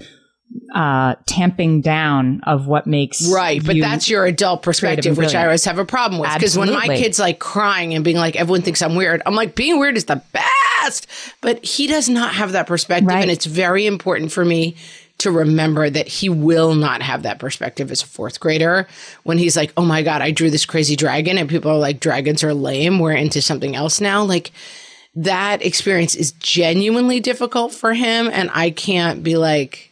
[0.72, 3.60] uh, tamping down of what makes right.
[3.66, 6.32] But that's your adult perspective, which I always have a problem with.
[6.34, 9.56] Because when my kid's like crying and being like, everyone thinks I'm weird, I'm like,
[9.56, 11.08] being weird is the best.
[11.40, 13.08] But he does not have that perspective.
[13.08, 13.22] Right.
[13.22, 14.76] And it's very important for me
[15.18, 18.86] to remember that he will not have that perspective as a fourth grader
[19.22, 21.38] when he's like, oh my God, I drew this crazy dragon.
[21.38, 22.98] And people are like, dragons are lame.
[22.98, 24.22] We're into something else now.
[24.22, 24.52] Like,
[25.16, 28.28] that experience is genuinely difficult for him.
[28.30, 29.90] And I can't be like,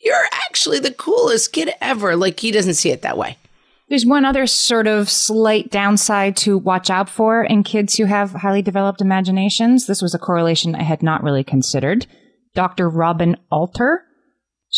[0.00, 2.16] you're actually the coolest kid ever.
[2.16, 3.38] Like he doesn't see it that way.
[3.88, 8.32] There's one other sort of slight downside to watch out for in kids who have
[8.32, 9.86] highly developed imaginations.
[9.86, 12.06] This was a correlation I had not really considered.
[12.54, 12.88] Dr.
[12.88, 14.02] Robin Alter,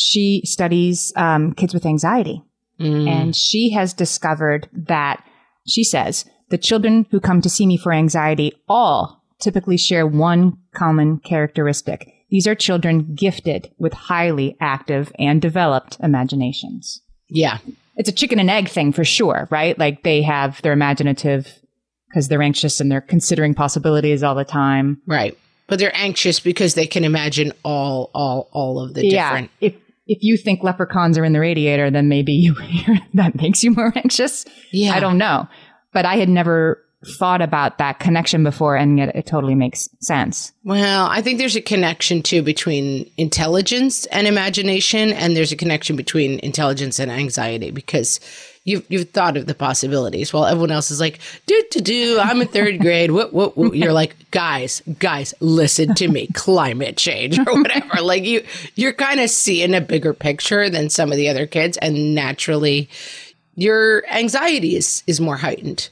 [0.00, 2.40] she studies um, kids with anxiety.
[2.80, 5.24] And she has discovered that,
[5.66, 10.58] she says, the children who come to see me for anxiety all typically share one
[10.76, 12.08] common characteristic.
[12.30, 17.58] These are children gifted with highly active and developed imaginations Yeah.
[17.96, 19.76] it's a chicken and egg thing for sure, right?
[19.76, 21.52] Like they have, they're imaginative
[22.08, 25.02] because they're anxious and they're considering possibilities all the time.
[25.04, 25.36] Right.
[25.66, 29.50] But they're anxious because they can imagine all, all, all of the different.
[29.60, 29.74] If,
[30.08, 32.56] if you think leprechauns are in the radiator, then maybe you,
[33.14, 34.44] that makes you more anxious.
[34.72, 34.94] Yeah.
[34.94, 35.46] I don't know.
[35.92, 36.82] But I had never
[37.18, 40.52] thought about that connection before and yet it totally makes sense.
[40.64, 45.94] Well, I think there's a connection too between intelligence and imagination, and there's a connection
[45.94, 48.18] between intelligence and anxiety because
[48.68, 52.42] you've you've thought of the possibilities while everyone else is like, do do do, I'm
[52.42, 53.10] in third grade.
[53.10, 53.74] What what, what?
[53.74, 58.00] You're like, guys, guys, listen to me, climate change or whatever.
[58.02, 61.78] like you you're kind of seeing a bigger picture than some of the other kids,
[61.78, 62.88] and naturally,
[63.54, 65.88] your anxiety is is more heightened.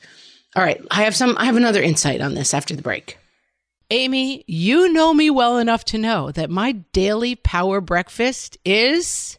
[0.55, 1.37] All right, I have some.
[1.39, 3.19] I have another insight on this after the break.
[3.91, 9.39] Amy, you know me well enough to know that my daily power breakfast is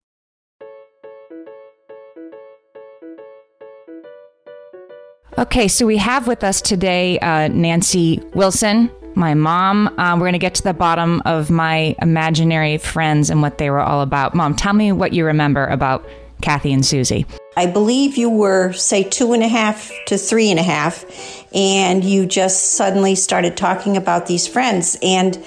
[5.37, 9.87] Okay, so we have with us today uh, Nancy Wilson, my mom.
[9.97, 13.69] Uh, we're going to get to the bottom of my imaginary friends and what they
[13.69, 14.35] were all about.
[14.35, 16.05] Mom, tell me what you remember about
[16.41, 17.25] Kathy and Susie.
[17.55, 21.05] I believe you were, say, two and a half to three and a half,
[21.53, 24.97] and you just suddenly started talking about these friends.
[25.01, 25.41] And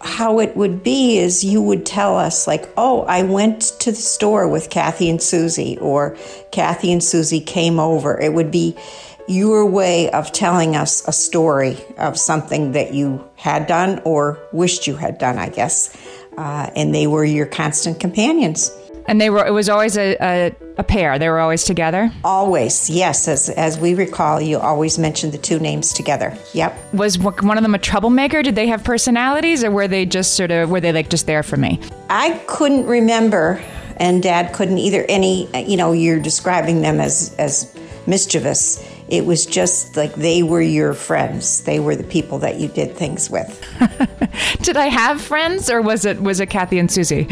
[0.00, 3.96] how it would be is you would tell us, like, oh, I went to the
[3.96, 6.16] store with Kathy and Susie, or
[6.52, 8.20] Kathy and Susie came over.
[8.20, 8.76] It would be
[9.28, 14.86] your way of telling us a story of something that you had done or wished
[14.86, 15.94] you had done, I guess.
[16.36, 18.70] Uh, and they were your constant companions.
[19.06, 19.44] And they were.
[19.46, 21.18] It was always a, a, a, pair.
[21.18, 22.12] They were always together.
[22.24, 23.26] Always, yes.
[23.26, 26.36] As as we recall, you always mentioned the two names together.
[26.52, 26.92] Yep.
[26.92, 28.42] Was one of them a troublemaker?
[28.42, 31.42] Did they have personalities, or were they just sort of were they like just there
[31.42, 31.80] for me?
[32.10, 33.62] I couldn't remember,
[33.96, 35.06] and Dad couldn't either.
[35.08, 37.74] Any, you know, you're describing them as as
[38.06, 38.78] mischievous.
[39.08, 41.62] It was just like they were your friends.
[41.62, 43.64] They were the people that you did things with.
[44.62, 47.28] did I have friends, or was it was it Kathy and Susie?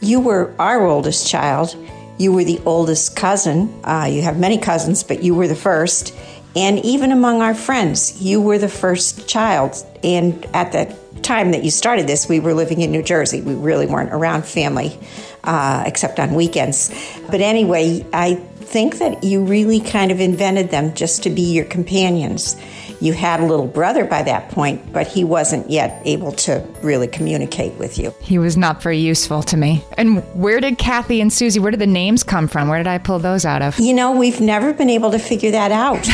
[0.00, 1.76] You were our oldest child.
[2.18, 3.80] You were the oldest cousin.
[3.84, 6.14] Uh, you have many cousins, but you were the first.
[6.56, 9.74] And even among our friends, you were the first child.
[10.02, 13.42] And at the time that you started this, we were living in New Jersey.
[13.42, 14.98] We really weren't around family
[15.44, 16.90] uh, except on weekends.
[17.30, 21.64] But anyway, I think that you really kind of invented them just to be your
[21.64, 22.56] companions.
[23.00, 27.06] You had a little brother by that point, but he wasn't yet able to really
[27.06, 28.14] communicate with you.
[28.20, 29.84] He was not very useful to me.
[29.96, 32.68] And where did Kathy and Susie, where did the names come from?
[32.68, 33.78] Where did I pull those out of?
[33.78, 36.06] You know, we've never been able to figure that out.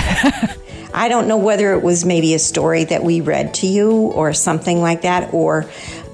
[0.94, 4.34] I don't know whether it was maybe a story that we read to you or
[4.34, 5.70] something like that, or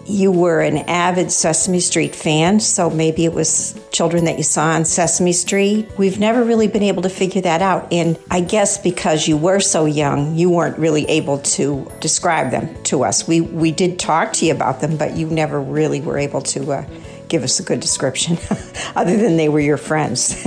[0.09, 4.71] you were an avid Sesame Street fan, so maybe it was children that you saw
[4.71, 5.89] on Sesame Street.
[5.99, 7.93] We've never really been able to figure that out.
[7.93, 12.83] And I guess because you were so young, you weren't really able to describe them
[12.85, 13.29] to us.
[13.29, 16.73] We, we did talk to you about them, but you never really were able to.
[16.73, 16.85] Uh,
[17.29, 18.39] give us a good description
[18.97, 20.43] other than they were your friends.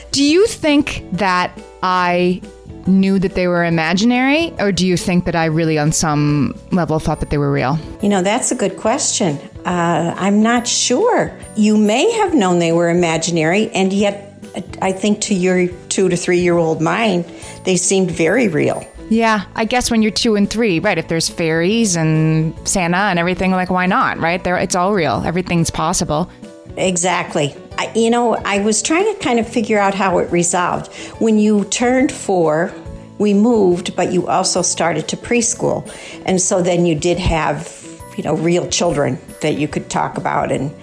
[0.10, 2.40] Do you think that I
[2.86, 6.98] knew that they were imaginary, or do you think that I really, on some level,
[6.98, 7.78] thought that they were real?
[8.02, 9.38] You know, that's a good question.
[9.64, 11.36] Uh, I'm not sure.
[11.56, 14.34] You may have known they were imaginary, and yet
[14.80, 17.24] I think to your two to three year old mind,
[17.64, 18.86] they seemed very real.
[19.10, 20.96] Yeah, I guess when you're two and three, right?
[20.96, 24.42] If there's fairies and Santa and everything, like why not, right?
[24.42, 25.22] There, it's all real.
[25.26, 26.30] Everything's possible.
[26.76, 27.54] Exactly.
[27.94, 30.92] You know, I was trying to kind of figure out how it resolved.
[31.20, 32.72] When you turned four,
[33.18, 35.88] we moved, but you also started to preschool.
[36.26, 37.72] And so then you did have,
[38.16, 40.74] you know, real children that you could talk about and,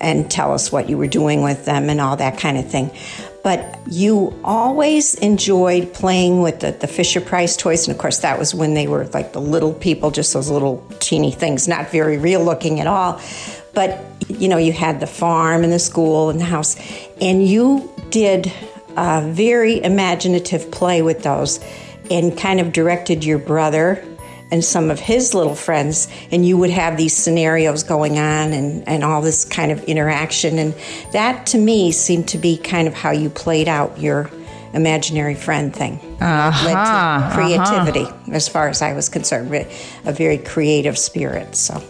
[0.00, 2.90] and tell us what you were doing with them and all that kind of thing.
[3.42, 7.88] But you always enjoyed playing with the, the Fisher Price toys.
[7.88, 10.86] And of course, that was when they were like the little people, just those little
[11.00, 13.20] teeny things, not very real looking at all.
[13.74, 16.76] But you know, you had the farm and the school and the house,
[17.20, 18.52] and you did
[18.96, 21.60] a very imaginative play with those
[22.10, 24.04] and kind of directed your brother
[24.52, 28.86] and some of his little friends, and you would have these scenarios going on and,
[28.88, 30.58] and all this kind of interaction.
[30.58, 30.74] And
[31.12, 34.28] that to me seemed to be kind of how you played out your
[34.72, 36.00] imaginary friend thing.
[36.20, 38.32] Uh-huh, to creativity, uh-huh.
[38.32, 39.54] as far as I was concerned,
[40.04, 41.54] a very creative spirit.
[41.54, 41.80] So.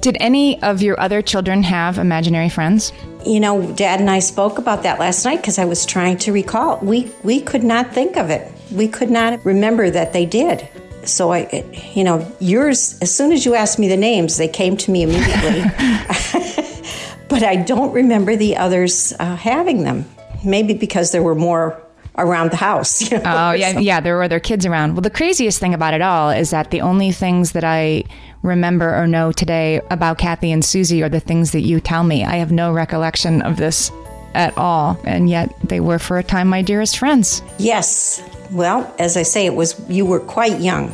[0.00, 2.92] Did any of your other children have imaginary friends?
[3.26, 6.32] You know, Dad and I spoke about that last night because I was trying to
[6.32, 6.78] recall.
[6.78, 8.52] We we could not think of it.
[8.72, 10.68] We could not remember that they did.
[11.04, 12.98] So I, it, you know, yours.
[13.00, 15.62] As soon as you asked me the names, they came to me immediately.
[17.28, 20.04] but I don't remember the others uh, having them.
[20.44, 21.82] Maybe because there were more
[22.18, 22.98] around the house.
[23.10, 23.48] You know?
[23.48, 24.00] Oh yeah, yeah.
[24.00, 24.92] There were other kids around.
[24.92, 28.04] Well, the craziest thing about it all is that the only things that I
[28.42, 32.24] remember or know today about Kathy and Susie are the things that you tell me.
[32.24, 33.90] I have no recollection of this
[34.34, 37.42] at all, and yet they were for a time my dearest friends.
[37.58, 38.22] Yes.
[38.50, 40.92] Well, as I say, it was you were quite young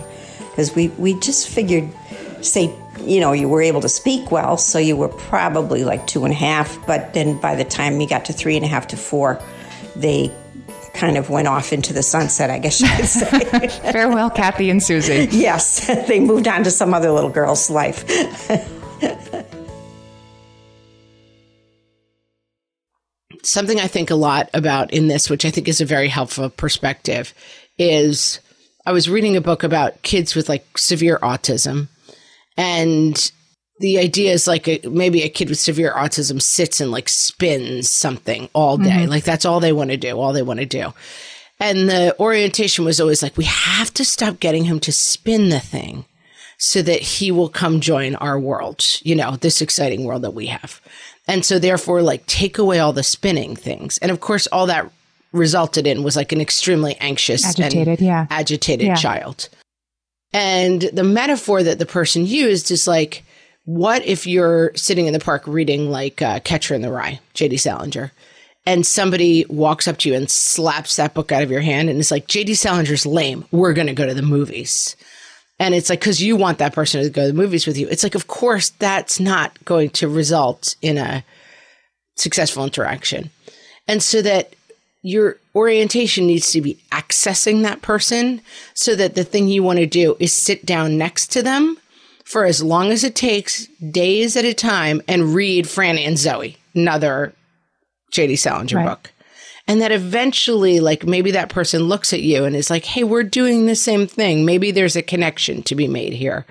[0.50, 1.88] because we we just figured,
[2.42, 6.24] say, you know, you were able to speak well, so you were probably like two
[6.24, 6.78] and a half.
[6.86, 9.40] But then by the time you got to three and a half to four,
[9.96, 10.32] they
[10.94, 13.68] kind of went off into the sunset, I guess you could say.
[13.92, 15.28] Farewell, Kathy and Susie.
[15.30, 18.08] yes, they moved on to some other little girl's life.
[23.42, 26.48] Something I think a lot about in this, which I think is a very helpful
[26.48, 27.34] perspective,
[27.76, 28.40] is
[28.86, 31.88] I was reading a book about kids with like severe autism.
[32.56, 33.30] And
[33.80, 37.90] the idea is like a, maybe a kid with severe autism sits and like spins
[37.90, 38.90] something all day.
[38.90, 39.10] Mm-hmm.
[39.10, 40.92] Like that's all they want to do, all they want to do.
[41.60, 45.60] And the orientation was always like, we have to stop getting him to spin the
[45.60, 46.04] thing
[46.58, 50.46] so that he will come join our world, you know, this exciting world that we
[50.46, 50.80] have.
[51.26, 53.98] And so therefore, like take away all the spinning things.
[53.98, 54.90] And of course, all that
[55.32, 58.26] resulted in was like an extremely anxious, Agitated, and yeah.
[58.30, 58.94] agitated Yeah.
[58.94, 59.48] child.
[60.32, 63.24] And the metaphor that the person used is like,
[63.64, 67.56] what if you're sitting in the park reading like uh, Catcher in the Rye, J.D.
[67.56, 68.12] Salinger,
[68.66, 71.98] and somebody walks up to you and slaps that book out of your hand and
[71.98, 72.54] it's like, J.D.
[72.54, 73.44] Salinger's lame.
[73.50, 74.96] We're going to go to the movies.
[75.58, 77.86] And it's like, because you want that person to go to the movies with you.
[77.88, 81.24] It's like, of course, that's not going to result in a
[82.16, 83.30] successful interaction.
[83.86, 84.54] And so that
[85.02, 88.40] your orientation needs to be accessing that person
[88.72, 91.76] so that the thing you want to do is sit down next to them
[92.24, 96.56] for as long as it takes, days at a time, and read Franny and Zooey,
[96.74, 97.34] another
[98.12, 98.86] JD Salinger Right.
[98.86, 99.12] book.
[99.66, 103.22] And that eventually, like maybe that person looks at you and is like, hey, we're
[103.22, 104.44] doing the same thing.
[104.44, 106.44] Maybe there's a connection to be made here.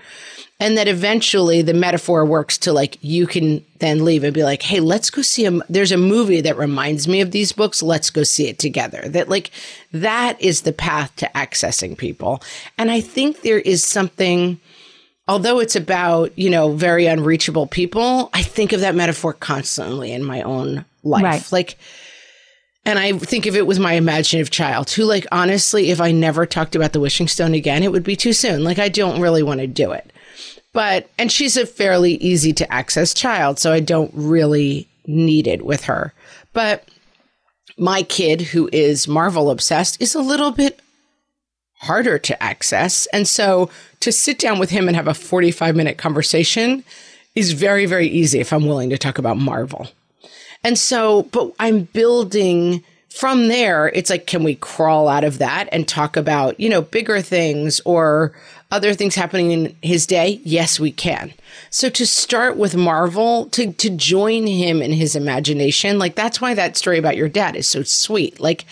[0.59, 4.61] And that eventually the metaphor works to like, you can then leave and be like,
[4.63, 7.83] hey, let's go see a, there's a movie that reminds me of these books.
[7.83, 9.01] Let's go see it together.
[9.07, 9.51] That like,
[9.91, 12.41] that is the path to accessing people.
[12.77, 14.59] And I think there is something,
[15.27, 20.23] although it's about, you know, very unreachable people, I think of that metaphor constantly in
[20.23, 21.23] my own life.
[21.23, 21.51] Right.
[21.51, 21.77] Like,
[22.85, 26.45] and I think of it with my imaginative child who, like, honestly, if I never
[26.45, 28.63] talked about the wishing stone again, it would be too soon.
[28.63, 30.11] Like, I don't really want to do it.
[30.73, 35.65] But, and she's a fairly easy to access child, so I don't really need it
[35.65, 36.13] with her.
[36.51, 36.89] But
[37.77, 40.81] my kid, who is Marvel obsessed, is a little bit
[41.83, 43.05] harder to access.
[43.07, 43.69] And so
[43.99, 46.83] to sit down with him and have a 45 minute conversation
[47.35, 49.87] is very, very easy if I'm willing to talk about Marvel.
[50.63, 53.89] And so, but I'm building from there.
[53.89, 57.79] It's like, can we crawl out of that and talk about, you know, bigger things
[57.85, 58.33] or
[58.71, 60.41] other things happening in his day?
[60.43, 61.33] Yes, we can.
[61.69, 66.53] So to start with Marvel, to, to join him in his imagination, like that's why
[66.53, 68.39] that story about your dad is so sweet.
[68.39, 68.65] Like,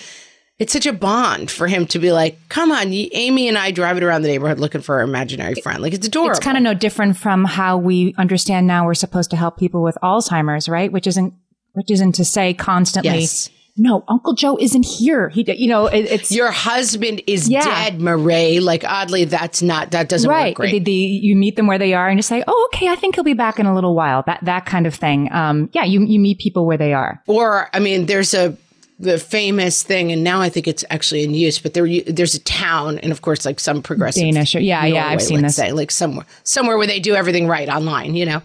[0.61, 4.03] it's such a bond for him to be like, come on, Amy and I driving
[4.03, 5.81] around the neighborhood looking for our imaginary friend.
[5.81, 6.29] Like, it's adorable.
[6.29, 9.81] It's kind of no different from how we understand now we're supposed to help people
[9.81, 10.91] with Alzheimer's, right?
[10.91, 11.33] Which isn't,
[11.73, 13.49] which isn't to say constantly, Yes.
[13.75, 15.29] no, Uncle Joe isn't here.
[15.29, 17.61] He, you know, it, it's Your husband is Yeah.
[17.61, 18.59] dead, Murray.
[18.59, 20.49] Like, oddly, that's not, that doesn't right.
[20.49, 20.71] work great.
[20.73, 23.15] The, the, you meet them where they are and you say, oh, okay, I think
[23.15, 24.21] he'll be back in a little while.
[24.27, 25.31] That, that kind of thing.
[25.33, 27.19] Um, yeah, you, you meet people where they are.
[27.25, 28.55] or I mean, there's a
[29.01, 31.59] the famous thing, and now I think it's actually in use.
[31.59, 35.07] But there, there's a town, and of course, like some progressive Danish or- yeah, yeah,
[35.07, 35.55] I've seen this.
[35.55, 38.41] Say, like somewhere, somewhere where they do everything right online, you know.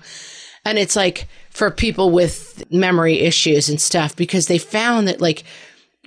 [0.65, 5.45] And it's like for people with memory issues and stuff, because they found that like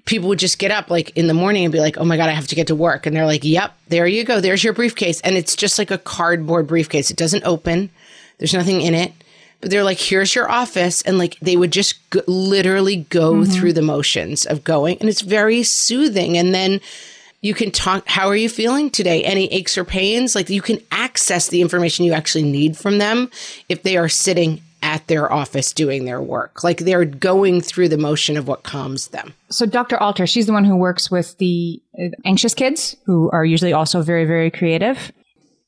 [0.06, 2.30] people would just get up like in the morning and be like, "Oh my god,
[2.30, 4.42] I have to get to work," and they're like, "Yep, there you go.
[4.42, 7.12] There's your briefcase," and it's just like a cardboard briefcase.
[7.12, 7.90] It doesn't open.
[8.40, 9.14] There's nothing in it.
[9.62, 11.02] But they're like, here's your office.
[11.02, 13.52] And like, they would just g- literally go mm-hmm.
[13.52, 14.98] through the motions of going.
[15.00, 16.38] And it's very soothing.
[16.38, 16.80] And then
[17.42, 19.24] you can talk, how are you feeling today?
[19.24, 20.36] Any aches or pains?
[20.36, 23.30] Like, you can access the information you actually need from them
[23.68, 26.64] if they are sitting at their office doing their work.
[26.64, 29.34] Like, they're going through the motion of what calms them.
[29.50, 29.98] So Dr.
[29.98, 31.82] Alter, she's the one who works with the
[32.24, 35.12] anxious kids who are usually also very, very creative.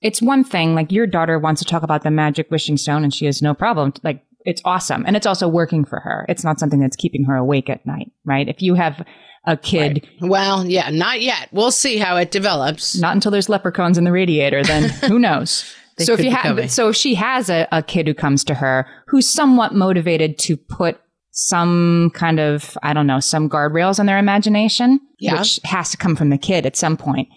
[0.01, 3.13] It's one thing, like your daughter wants to talk about the magic wishing stone and
[3.13, 3.93] she has no problem.
[4.03, 5.03] Like it's awesome.
[5.05, 6.25] And it's also working for her.
[6.27, 8.47] It's not something that's keeping her awake at night, right?
[8.49, 9.05] If you have
[9.45, 11.49] a kid, Well, yeah, not yet.
[11.51, 12.97] We'll see how it develops.
[12.99, 15.71] not until there's leprechauns in the radiator, then who knows?
[15.99, 18.87] So if you have, so if she has a, a kid who comes to her
[19.07, 20.99] who's somewhat motivated to put
[21.31, 25.37] some kind of, I don't know, some guardrails on their imagination, Yeah.
[25.39, 27.27] which has to come from the kid at some point.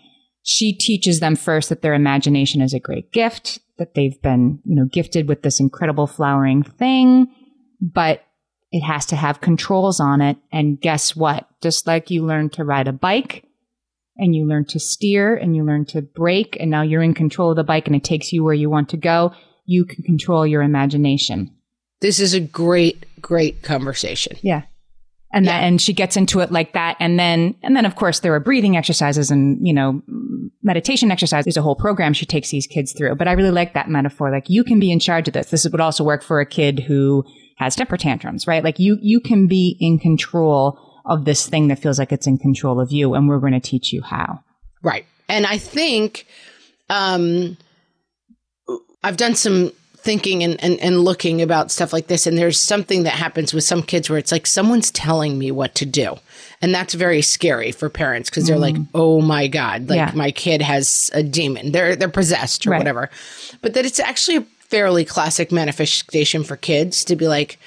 [0.44, 4.76] She teaches them first that their imagination is a great gift, that they've been, you
[4.76, 7.26] know, gifted with this incredible flowering thing,
[7.80, 8.22] but
[8.70, 10.36] it has to have controls on it.
[10.52, 11.48] And guess what?
[11.62, 13.44] Just like you learn to ride a bike,
[14.16, 17.50] and you learn to steer and you learn to brake and now you're in control
[17.50, 19.32] of the bike and it takes you where you want to go,
[19.66, 21.50] you can control your imagination.
[22.00, 24.36] This is a great, great conversation.
[24.42, 24.62] Yeah.
[25.34, 26.96] And that, and she gets into it like that.
[27.00, 30.00] And then, and then of course there are breathing exercises and, you know,
[30.62, 31.44] meditation exercises.
[31.44, 33.16] There's a whole program she takes these kids through.
[33.16, 34.30] But I really like that metaphor.
[34.30, 35.50] Like you can be in charge of this.
[35.50, 37.24] This would also work for a kid who
[37.58, 38.62] has temper tantrums, right?
[38.62, 42.38] Like you, you can be in control of this thing that feels like it's in
[42.38, 43.14] control of you.
[43.14, 44.38] And we're going to teach you how.
[44.84, 45.04] Right.
[45.28, 46.26] And I think
[46.88, 47.56] um,
[49.02, 49.72] I've done some
[50.04, 53.64] thinking and, and, and looking about stuff like this, and there's something that happens with
[53.64, 56.16] some kids where it's like someone's telling me what to do.
[56.62, 58.86] And that's very scary for parents because they're like, mm.
[58.94, 60.12] oh my God, like Yeah.
[60.14, 61.72] my kid has a demon.
[61.72, 62.78] They're they're possessed or Right.
[62.78, 63.10] whatever.
[63.62, 67.58] But that it's actually a fairly classic manifestation for kids to be like,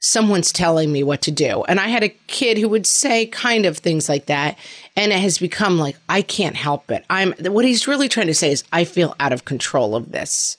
[0.00, 1.62] someone's telling me what to do.
[1.64, 4.58] And I had a kid who would say kind of things like that.
[4.96, 7.04] And it has become like, I can't help it.
[7.10, 10.56] I'm what he's really trying to say is, I feel out of control of this.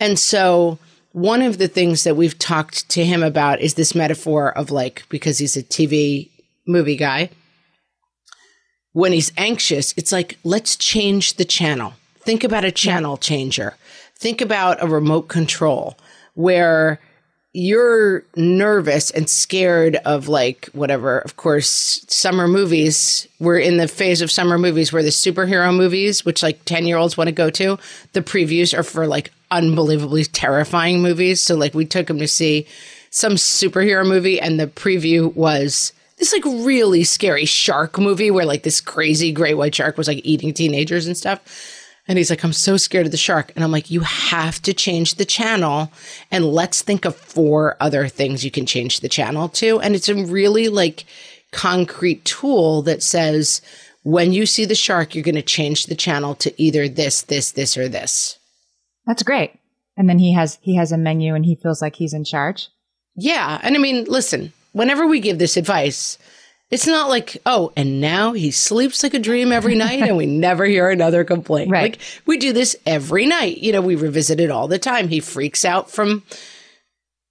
[0.00, 0.78] And so
[1.12, 5.04] one of the things that we've talked to him about is this metaphor of like,
[5.08, 6.28] because he's a TV
[6.66, 7.30] movie guy,
[8.92, 11.94] when he's anxious, it's like, let's change the channel.
[12.20, 13.76] Think about a channel changer.
[14.16, 15.96] Think about a remote control
[16.34, 17.00] where
[17.52, 21.18] you're nervous and scared of like whatever.
[21.18, 23.26] Of course, summer movies.
[23.40, 26.96] We're in the phase of summer movies where the superhero movies, which like 10 year
[26.96, 27.78] olds want to go to,
[28.12, 31.40] the previews are for like unbelievably terrifying movies.
[31.40, 32.66] So like we took them to see
[33.10, 38.62] some superhero movie and the preview was this like really scary shark movie where like
[38.62, 41.40] this crazy great white shark was like eating teenagers and stuff.
[42.06, 43.52] And he's like, I'm so scared of the shark.
[43.54, 45.92] And I'm like, you have to change the channel
[46.30, 49.80] and let's think of four other things you can change the channel to.
[49.80, 51.04] And it's a really like
[51.52, 53.62] concrete tool that says,
[54.02, 57.52] when you see the shark, you're going to change the channel to either this, this,
[57.52, 58.39] this, or this.
[59.10, 59.58] That's great.
[59.96, 62.68] And then he has he has a menu and he feels like he's in charge.
[63.16, 63.58] Yeah.
[63.60, 66.16] And I mean, listen, whenever we give this advice,
[66.70, 70.26] it's not like, oh, and now he sleeps like a dream every night and we
[70.46, 71.72] never hear another complaint.
[71.72, 71.94] Right.
[71.94, 73.58] Like we do this every night.
[73.58, 75.08] You know, we revisit it all the time.
[75.08, 76.22] He freaks out from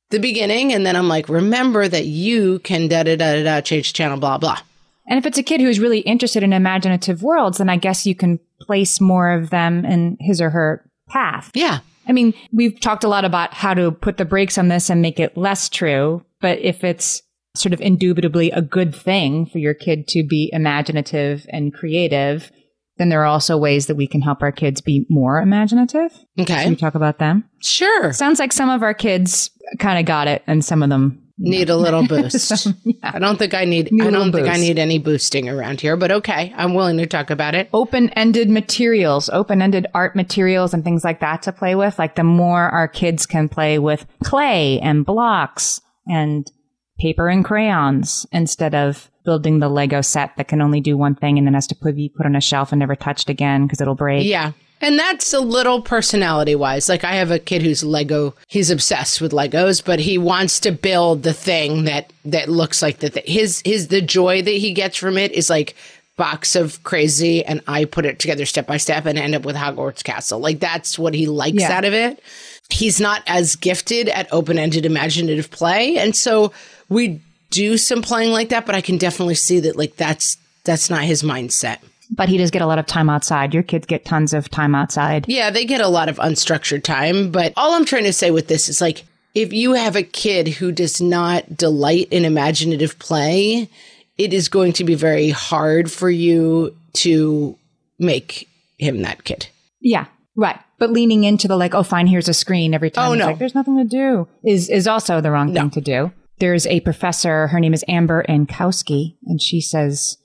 [0.09, 0.73] the beginning.
[0.73, 4.19] And then I'm like, remember that you can da da da da da change channel,
[4.19, 4.59] blah, blah.
[5.07, 8.15] And if it's a kid who's really interested in imaginative worlds, then I guess you
[8.15, 11.51] can place more of them in his or her path.
[11.53, 11.79] Yeah.
[12.07, 15.01] I mean, we've talked a lot about how to put the brakes on this and
[15.01, 16.23] make it less true.
[16.41, 17.21] But if it's
[17.55, 22.51] sort of indubitably a good thing for your kid to be imaginative and creative,
[22.97, 26.11] then there are also ways that we can help our kids be more imaginative.
[26.37, 26.69] Can Okay.
[26.69, 27.43] we talk about them?
[27.61, 28.11] Sure.
[28.13, 29.49] Sounds like some of our kids
[29.79, 31.21] kind of got it and some of them.
[31.41, 32.67] Need a little boost.
[33.03, 35.95] I don't think I need, Need I don't think I need any boosting around here,
[35.95, 36.53] but okay.
[36.57, 37.69] I'm willing to talk about it.
[37.73, 41.97] Open ended materials, open ended art materials and things like that to play with.
[41.97, 46.51] Like the more our kids can play with clay and blocks and
[46.99, 51.37] paper and crayons instead of building the Lego set that can only do one thing
[51.37, 53.79] and then has to put, be put on a shelf and never touched again because
[53.79, 54.25] it'll break.
[54.25, 54.51] Yeah.
[54.81, 56.87] And that's a little personality wise.
[56.87, 60.71] Like I have a kid who's Lego, he's obsessed with Legos, but he wants to
[60.71, 63.23] build the thing that that looks like the thing.
[63.25, 65.75] His his the joy that he gets from it is like
[66.15, 69.55] box of crazy and I put it together step by step and end up with
[69.55, 70.39] Hogwarts Castle.
[70.39, 71.71] Like that's what he likes Yeah.
[71.77, 72.21] out of it.
[72.69, 76.53] He's not as gifted at open-ended imaginative play, and so
[76.87, 77.19] we
[77.49, 81.01] do some playing like that, but I can definitely see that like that's that's not
[81.03, 81.79] his mindset.
[82.09, 83.53] But he does get a lot of time outside.
[83.53, 85.25] Your kids get tons of time outside.
[85.27, 87.31] Yeah, they get a lot of unstructured time.
[87.31, 89.05] But all I'm trying to say with this is like,
[89.35, 93.69] if you have a kid who does not delight in imaginative play,
[94.17, 97.57] it is going to be very hard for you to
[97.99, 99.47] make him that kid.
[99.79, 100.05] Yeah,
[100.35, 100.59] right.
[100.77, 103.11] But leaning into the like, oh, fine, here's a screen every time.
[103.11, 103.27] Oh, no.
[103.27, 106.11] like, there's nothing to do is is also the wrong thing to do.
[106.39, 107.47] There's a professor.
[107.47, 110.17] Her name is Amber Ankowski, and she says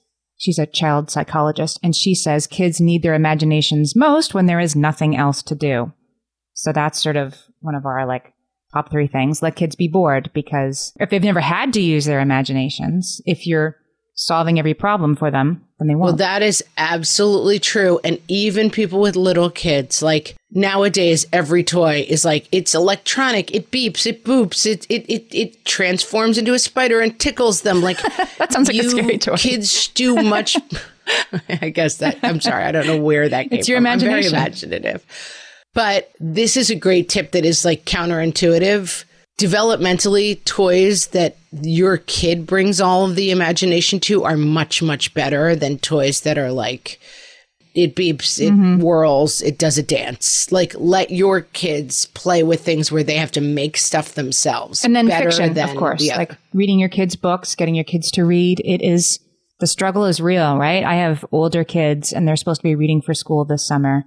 [0.45, 4.77] she's a child psychologist, and she says kids need their imaginations most when there is
[4.77, 5.91] nothing else to do.
[6.53, 8.35] So that's sort of one of our like
[8.73, 9.43] top three things.
[9.43, 13.77] Let kids be bored because if they've never had to use their imaginations, if you're
[14.15, 16.05] solving every problem for them, then they won't.
[16.05, 18.01] Well, that is absolutely true.
[18.03, 23.55] And even people with little kids, like nowadays, every toy is like it's electronic.
[23.55, 27.82] It beeps, it boops, it it it, it transforms into a spider and tickles them.
[27.82, 28.01] Like
[28.39, 29.37] that sounds like a scary toy.
[29.37, 30.57] kids do much.
[31.61, 32.64] I guess that I'm sorry.
[32.64, 33.87] I don't know where that came It's your from.
[33.87, 35.05] I'm very imaginative.
[35.74, 39.05] But this is a great tip that is like counterintuitive.
[39.39, 45.57] Developmentally, toys that your kid brings all of the imagination to are much, much better
[45.57, 47.01] than toys that are like,
[47.74, 48.80] it beeps, it Mm-hmm.
[48.80, 50.53] whirls, it does a dance.
[50.53, 54.85] Like, let your kids play with things where they have to make stuff themselves.
[54.85, 58.24] and then better fiction, of course, like reading your kids' books, getting your kids to
[58.24, 58.61] read.
[58.64, 59.18] It is
[59.59, 60.85] the struggle is real, right?
[60.85, 64.05] I have older kids, and they're supposed to be reading for school this summer.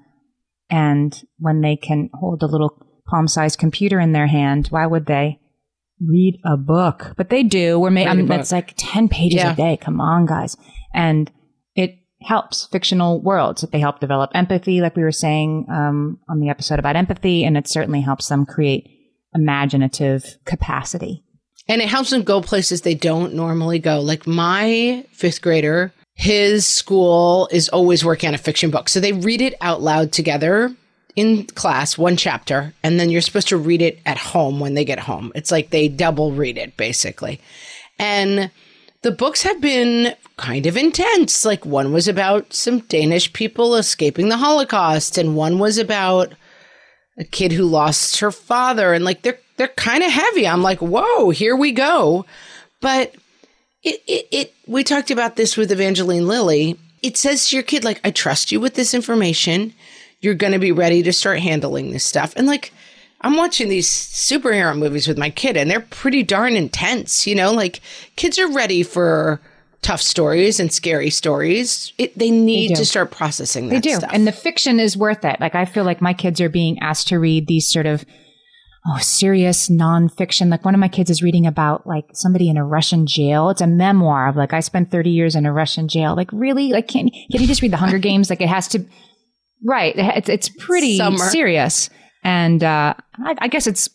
[0.69, 5.39] And when they can hold a little palm-sized computer in their hand, why would they
[6.05, 7.13] read a book?
[7.17, 7.79] But they do.
[7.79, 9.53] We're ma- Read a I mean, that's like ten pages Yeah.
[9.53, 9.77] a day.
[9.77, 10.55] Come on, guys,
[10.93, 11.31] and
[11.75, 13.61] it helps fictional worlds.
[13.71, 17.57] They help develop empathy, like we were saying um, on the episode about empathy, and
[17.57, 18.89] it certainly helps them create
[19.51, 21.23] imaginative capacity.
[21.69, 23.99] And it helps them go places they don't normally go.
[23.99, 28.87] Like my fifth grader, his school is always working on a fiction book.
[28.89, 30.75] So they read it out loud together
[31.17, 34.85] in class, one chapter, and then you're supposed to read it at home when they
[34.85, 35.31] get home.
[35.33, 37.41] It's like they double read it, basically.
[37.97, 38.51] And
[39.01, 41.43] the books have been kind of intense.
[41.43, 46.33] Like one was about some Danish people escaping the Holocaust, and one was about
[47.17, 48.93] a kid who lost her father.
[48.93, 50.47] And like they're they're kind of heavy.
[50.47, 52.27] I'm like, whoa, here we go.
[52.79, 53.15] But
[53.81, 56.77] it, it, it we talked about this with Evangeline Lilly.
[57.01, 59.73] It says to your kid, like, I trust you with this information.
[60.21, 62.33] You're going to be ready to start handling this stuff.
[62.35, 62.73] And like,
[63.21, 67.25] I'm watching these superhero movies with my kid, and they're pretty darn intense.
[67.27, 67.81] You know, like
[68.15, 69.39] kids are ready for
[69.81, 71.93] tough stories and scary stories.
[71.97, 73.95] It, they need They to start processing that They do.
[73.95, 74.09] stuff.
[74.13, 75.39] And the fiction is worth it.
[75.39, 78.03] Like I feel like my kids are being asked to read these sort of
[78.87, 80.49] oh serious nonfiction.
[80.49, 83.49] Like one of my kids is reading about like somebody in a Russian jail.
[83.49, 86.15] It's a memoir of like I spent 30 years in a Russian jail.
[86.15, 86.71] Like really?
[86.71, 88.29] Like can can you just read the Hunger Games?
[88.29, 88.85] Like it has to
[89.63, 89.93] Right.
[89.97, 91.17] It's it's pretty Summer.
[91.29, 91.89] serious.
[92.23, 93.89] And uh I, I guess it's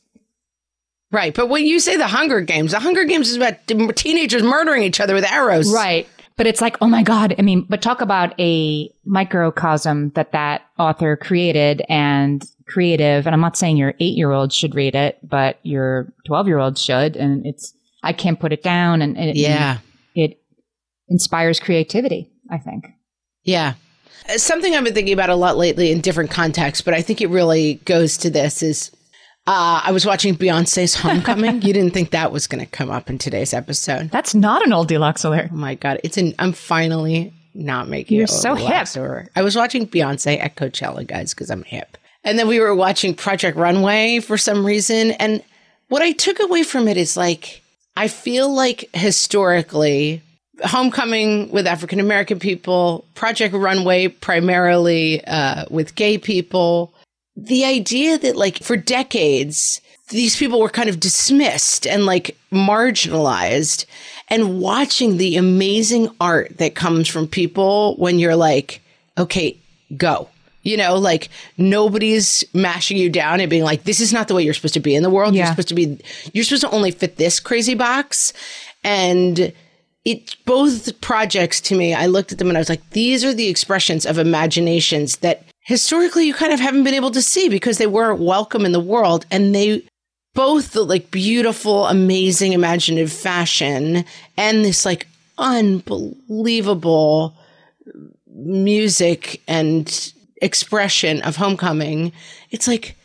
[1.11, 1.35] right.
[1.35, 5.01] But when you say the Hunger Games, the Hunger Games is about teenagers murdering each
[5.01, 5.73] other with arrows.
[5.73, 6.09] Right.
[6.37, 7.35] But it's like, oh my God.
[7.39, 13.27] I mean, but talk about a microcosm that that author created and creative.
[13.27, 16.59] And I'm not saying your eight year old should read it, but your 12 year
[16.59, 17.17] old should.
[17.17, 19.03] And it's, I can't put it down.
[19.03, 19.79] And, and it, Yeah.
[20.15, 20.41] it
[21.09, 22.87] inspires creativity, I think.
[23.45, 23.75] Yeah.
[24.37, 27.29] Something I've been thinking about a lot lately in different contexts, but I think it
[27.29, 28.91] really goes to this is
[29.47, 31.63] uh, I was watching Beyonce's Homecoming.
[31.63, 34.11] you didn't think that was going to come up in today's episode.
[34.11, 35.51] That's not an Oldilocks alert.
[35.53, 36.01] Oh my God.
[36.05, 38.31] It's an, I'm finally not making You're it.
[38.31, 41.99] so over- I was watching Beyonce at Coachella, guys, because I'm hip.
[42.25, 45.11] And then we were watching Project Runway for some reason.
[45.13, 45.43] And
[45.89, 47.63] what I took away from it is like,
[47.97, 50.23] I feel like historically,
[50.65, 56.93] Homecoming with African American people, Project Runway primarily uh, with gay people.
[57.37, 63.87] The idea that, like, for decades, these people were kind of dismissed and like marginalized.
[64.29, 68.81] And watching the amazing art that comes from people when you're like,
[69.19, 69.57] okay,
[69.97, 70.29] go.
[70.63, 74.45] You know, like nobody's mashing you down and being like, this is not the way
[74.45, 75.35] you're supposed to be in the world.
[75.35, 75.99] You're supposed to be,
[76.33, 78.33] you're supposed to only fit this crazy box.
[78.85, 79.53] And
[80.05, 83.35] it both projects to me, I looked at them and I was like, these are
[83.35, 87.79] the expressions of imaginations that historically you kind of haven't been able to see because
[87.79, 89.27] they weren't welcome in the world.
[89.31, 89.85] And they
[90.35, 94.05] both the like beautiful, amazing, imaginative fashion
[94.37, 95.07] and this like
[95.39, 97.37] unbelievable
[98.27, 102.13] music and expression of homecoming.
[102.51, 102.97] It's like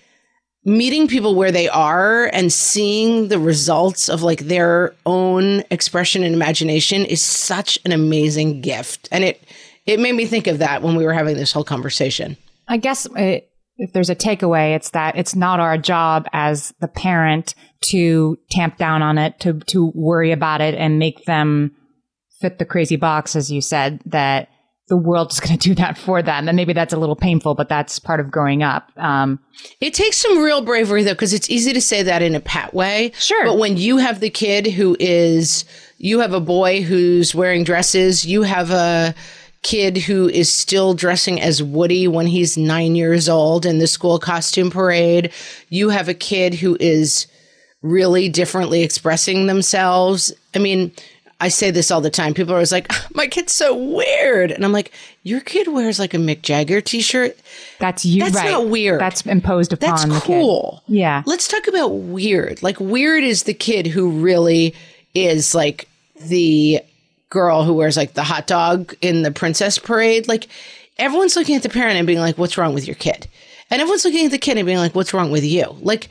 [0.67, 6.35] meeting people where they are and seeing the results of like their own expression and
[6.35, 9.07] imagination is such an amazing gift.
[9.11, 9.41] And it
[9.85, 12.35] it made me think of that when we were having this whole conversation.
[12.67, 13.39] I guess uh,
[13.77, 17.55] if there's a takeaway, it's that it's not our job as the parent
[17.85, 21.71] to tamp down on it, to to worry about it, and make them
[22.41, 24.01] fit the crazy box, as you said.
[24.05, 24.49] That
[24.87, 27.55] the world is going to do that for them, and maybe that's a little painful,
[27.55, 28.89] but that's part of growing up.
[28.97, 29.39] Um,
[29.81, 32.73] It takes some real bravery though, because it's easy to say that in a pat
[32.73, 33.11] way.
[33.19, 33.45] Sure.
[33.45, 35.65] But when you have the kid who is,
[35.97, 39.13] you have a boy who's wearing dresses, you have a
[39.63, 44.19] kid who is still dressing as Woody when he's nine years old in the school
[44.19, 45.33] costume parade,
[45.69, 47.27] you have a kid who is
[47.81, 50.31] really differently expressing themselves.
[50.55, 50.91] I mean,
[51.39, 52.33] I say this all the time.
[52.33, 54.51] People are always like, ah, my kid's so weird.
[54.51, 57.37] And I'm like, your kid wears like a Mick Jagger t shirt.
[57.79, 58.23] that's you.
[58.23, 58.49] That's right.
[58.49, 58.99] not weird.
[58.99, 59.89] That's imposed upon.
[59.89, 60.25] That's the kid.
[60.25, 60.81] cool.
[60.87, 61.21] Yeah.
[61.25, 62.63] Let's talk about weird.
[62.63, 64.73] Like weird is the kid who really
[65.13, 65.87] is like
[66.21, 66.81] the
[67.29, 70.27] girl who wears like the hot dog in the princess parade.
[70.27, 70.47] Like
[70.97, 73.27] everyone's looking at the parent and being like, what's wrong with your kid?
[73.69, 75.75] And everyone's looking at the kid and being like, what's wrong with you?
[75.81, 76.09] Like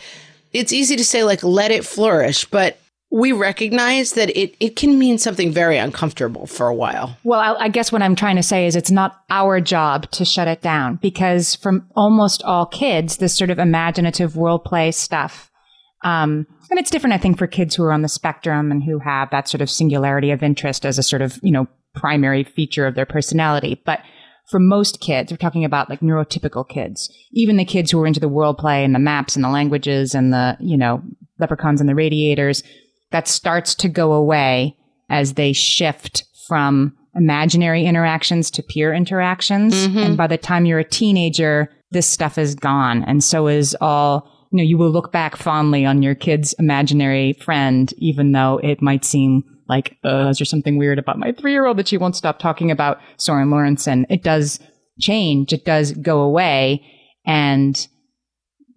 [0.52, 2.78] it's easy to say like, let it flourish, but
[3.10, 7.16] we recognize that it, it can mean something very uncomfortable for a while.
[7.24, 10.24] Well, I, I guess what I'm trying to say is it's not our job to
[10.24, 15.50] shut it down because from almost all kids, this sort of imaginative world play stuff.
[16.02, 18.98] Um, and it's different, I think, for kids who are on the spectrum and who
[18.98, 22.86] have that sort of singularity of interest as a sort of, you know, primary feature
[22.86, 23.80] of their personality.
[23.86, 24.00] But
[24.50, 28.20] for most kids, we're talking about like neurotypical kids, even the kids who are into
[28.20, 31.02] the world play and the maps and the languages and the, you know,
[31.38, 32.62] leprechauns and the radiators,
[33.16, 34.76] that starts to go away
[35.08, 39.74] as they shift from imaginary interactions to peer interactions.
[39.74, 39.98] Mm-hmm.
[39.98, 43.02] And by the time you're a teenager, this stuff is gone.
[43.04, 47.32] And so is all, you know, you will look back fondly on your kid's imaginary
[47.40, 51.52] friend, even though it might seem like, uh, is there something weird about my three
[51.52, 54.04] year old that she won't stop talking about Soren Lorensen?
[54.10, 54.60] It does
[55.00, 55.54] change.
[55.54, 56.84] It does go away.
[57.24, 57.88] And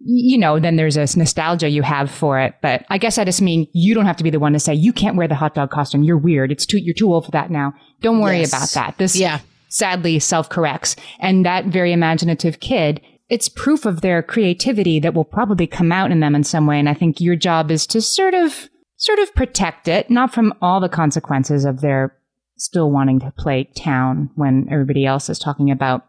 [0.02, 2.54] you know, then there's this nostalgia you have for it.
[2.62, 4.74] But I guess I just mean you don't have to be the one to say
[4.74, 6.02] you can't wear the hot dog costume.
[6.02, 6.50] You're weird.
[6.50, 7.74] It's too you're too old for that now.
[8.00, 8.48] Don't worry Yes.
[8.52, 8.98] about that.
[8.98, 9.40] This Yeah.
[9.68, 10.96] sadly self corrects.
[11.18, 16.10] And that very imaginative kid, it's proof of their creativity that will probably come out
[16.10, 16.78] in them in some way.
[16.78, 20.52] And I think your job is to sort of sort of protect it, not from
[20.62, 22.16] all the consequences of their
[22.56, 26.04] still wanting to play town when everybody else is talking about,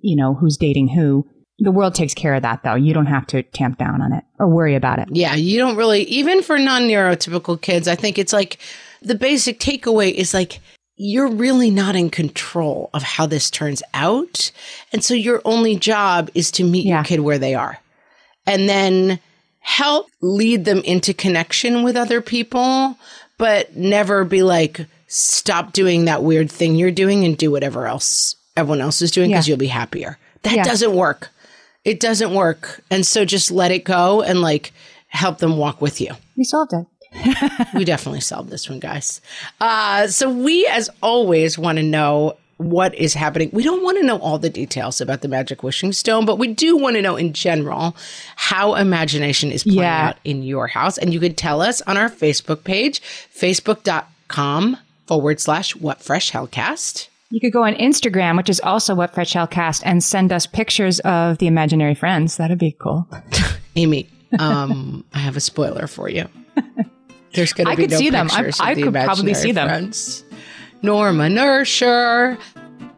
[0.00, 1.26] you know, who's dating who.
[1.58, 2.74] The world takes care of that though.
[2.74, 5.08] You don't have to tamp down on it or worry about it.
[5.12, 8.58] Yeah, you don't really, even for non neurotypical kids, I think it's like
[9.02, 10.60] the basic takeaway is like,
[10.96, 14.50] you're really not in control of how this turns out.
[14.92, 16.96] And so your only job is to meet Yeah.
[16.96, 17.78] your kid where they are
[18.46, 19.18] and then
[19.60, 22.96] help lead them into connection with other people,
[23.38, 28.36] but never be like, stop doing that weird thing you're doing and do whatever else
[28.56, 29.52] everyone else is doing because Yeah.
[29.52, 30.16] you'll be happier.
[30.42, 30.62] That Yeah.
[30.64, 31.30] doesn't work.
[31.84, 32.82] It doesn't work.
[32.90, 34.72] And so just let it go and like
[35.08, 36.12] help them walk with you.
[36.36, 36.86] We solved it.
[37.74, 39.20] We definitely solved this one, guys.
[39.60, 43.50] Uh, so we, as always, want to know what is happening.
[43.52, 46.48] We don't want to know all the details about the magic wishing stone, but we
[46.54, 47.96] do want to know in general
[48.36, 50.08] how imagination is playing Yeah.
[50.08, 50.96] out in your house.
[50.98, 53.00] And you could tell us on our Facebook page,
[53.36, 54.76] facebook.com
[55.06, 57.08] forward slash what fresh hellcast.
[57.34, 61.00] You could go on Instagram, which is also what Fresh Hellcast, and send us pictures
[61.00, 62.36] of the imaginary friends.
[62.36, 63.08] That'd be cool.
[63.74, 64.08] Amy,
[64.38, 66.28] um, I have a spoiler for you.
[67.34, 68.28] There's going to be could no see them.
[68.30, 69.66] I- I the could probably see them.
[69.66, 70.22] friends.
[70.82, 72.38] Norma Nersher.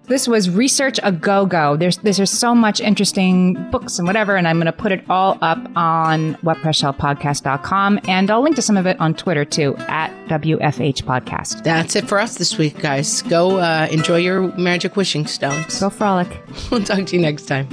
[0.09, 1.77] This was Research a Go Go.
[1.77, 5.37] There's there's so much interesting books and whatever, and I'm going to put it all
[5.43, 11.03] up on whatfreshhellpodcast.com, and I'll link to some of it on Twitter too at WFH
[11.03, 11.65] Podcast.
[11.65, 13.23] That's it for us this week, guys.
[13.23, 15.81] Go uh, enjoy your magic wishing stones.
[15.81, 16.29] Go frolic.
[16.71, 17.69] We'll talk to you next time.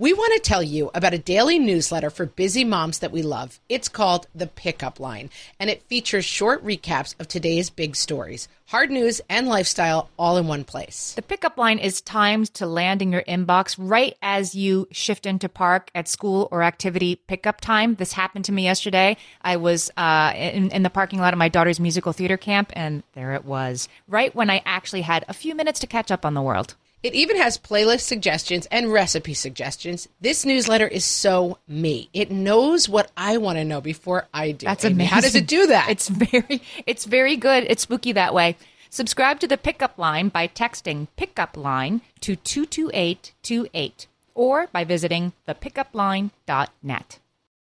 [0.00, 3.58] We want to tell you about a daily newsletter for busy moms that we love.
[3.68, 5.28] It's called The Pickup Line,
[5.58, 10.46] and it features short recaps of today's big stories, hard news, and lifestyle all in
[10.46, 11.14] one place.
[11.14, 15.48] The pickup line is timed to land in your inbox right as you shift into
[15.48, 17.96] park at school or activity pickup time.
[17.96, 19.16] This happened to me yesterday.
[19.42, 23.02] I was uh, in, in the parking lot of my daughter's musical theater camp, and
[23.14, 26.34] there it was, right when I actually had a few minutes to catch up on
[26.34, 26.76] the world.
[27.02, 30.08] It even has playlist suggestions and recipe suggestions.
[30.20, 32.10] This newsletter is so me.
[32.12, 34.66] It knows what I want to know before I do.
[34.66, 35.06] That's amazing.
[35.06, 35.88] How does it do that?
[35.98, 37.64] It's very, it's very good.
[37.68, 38.56] It's spooky that way.
[38.90, 47.18] Subscribe to the pickup line by texting pickup line to 22828 or by visiting thepickupline.net.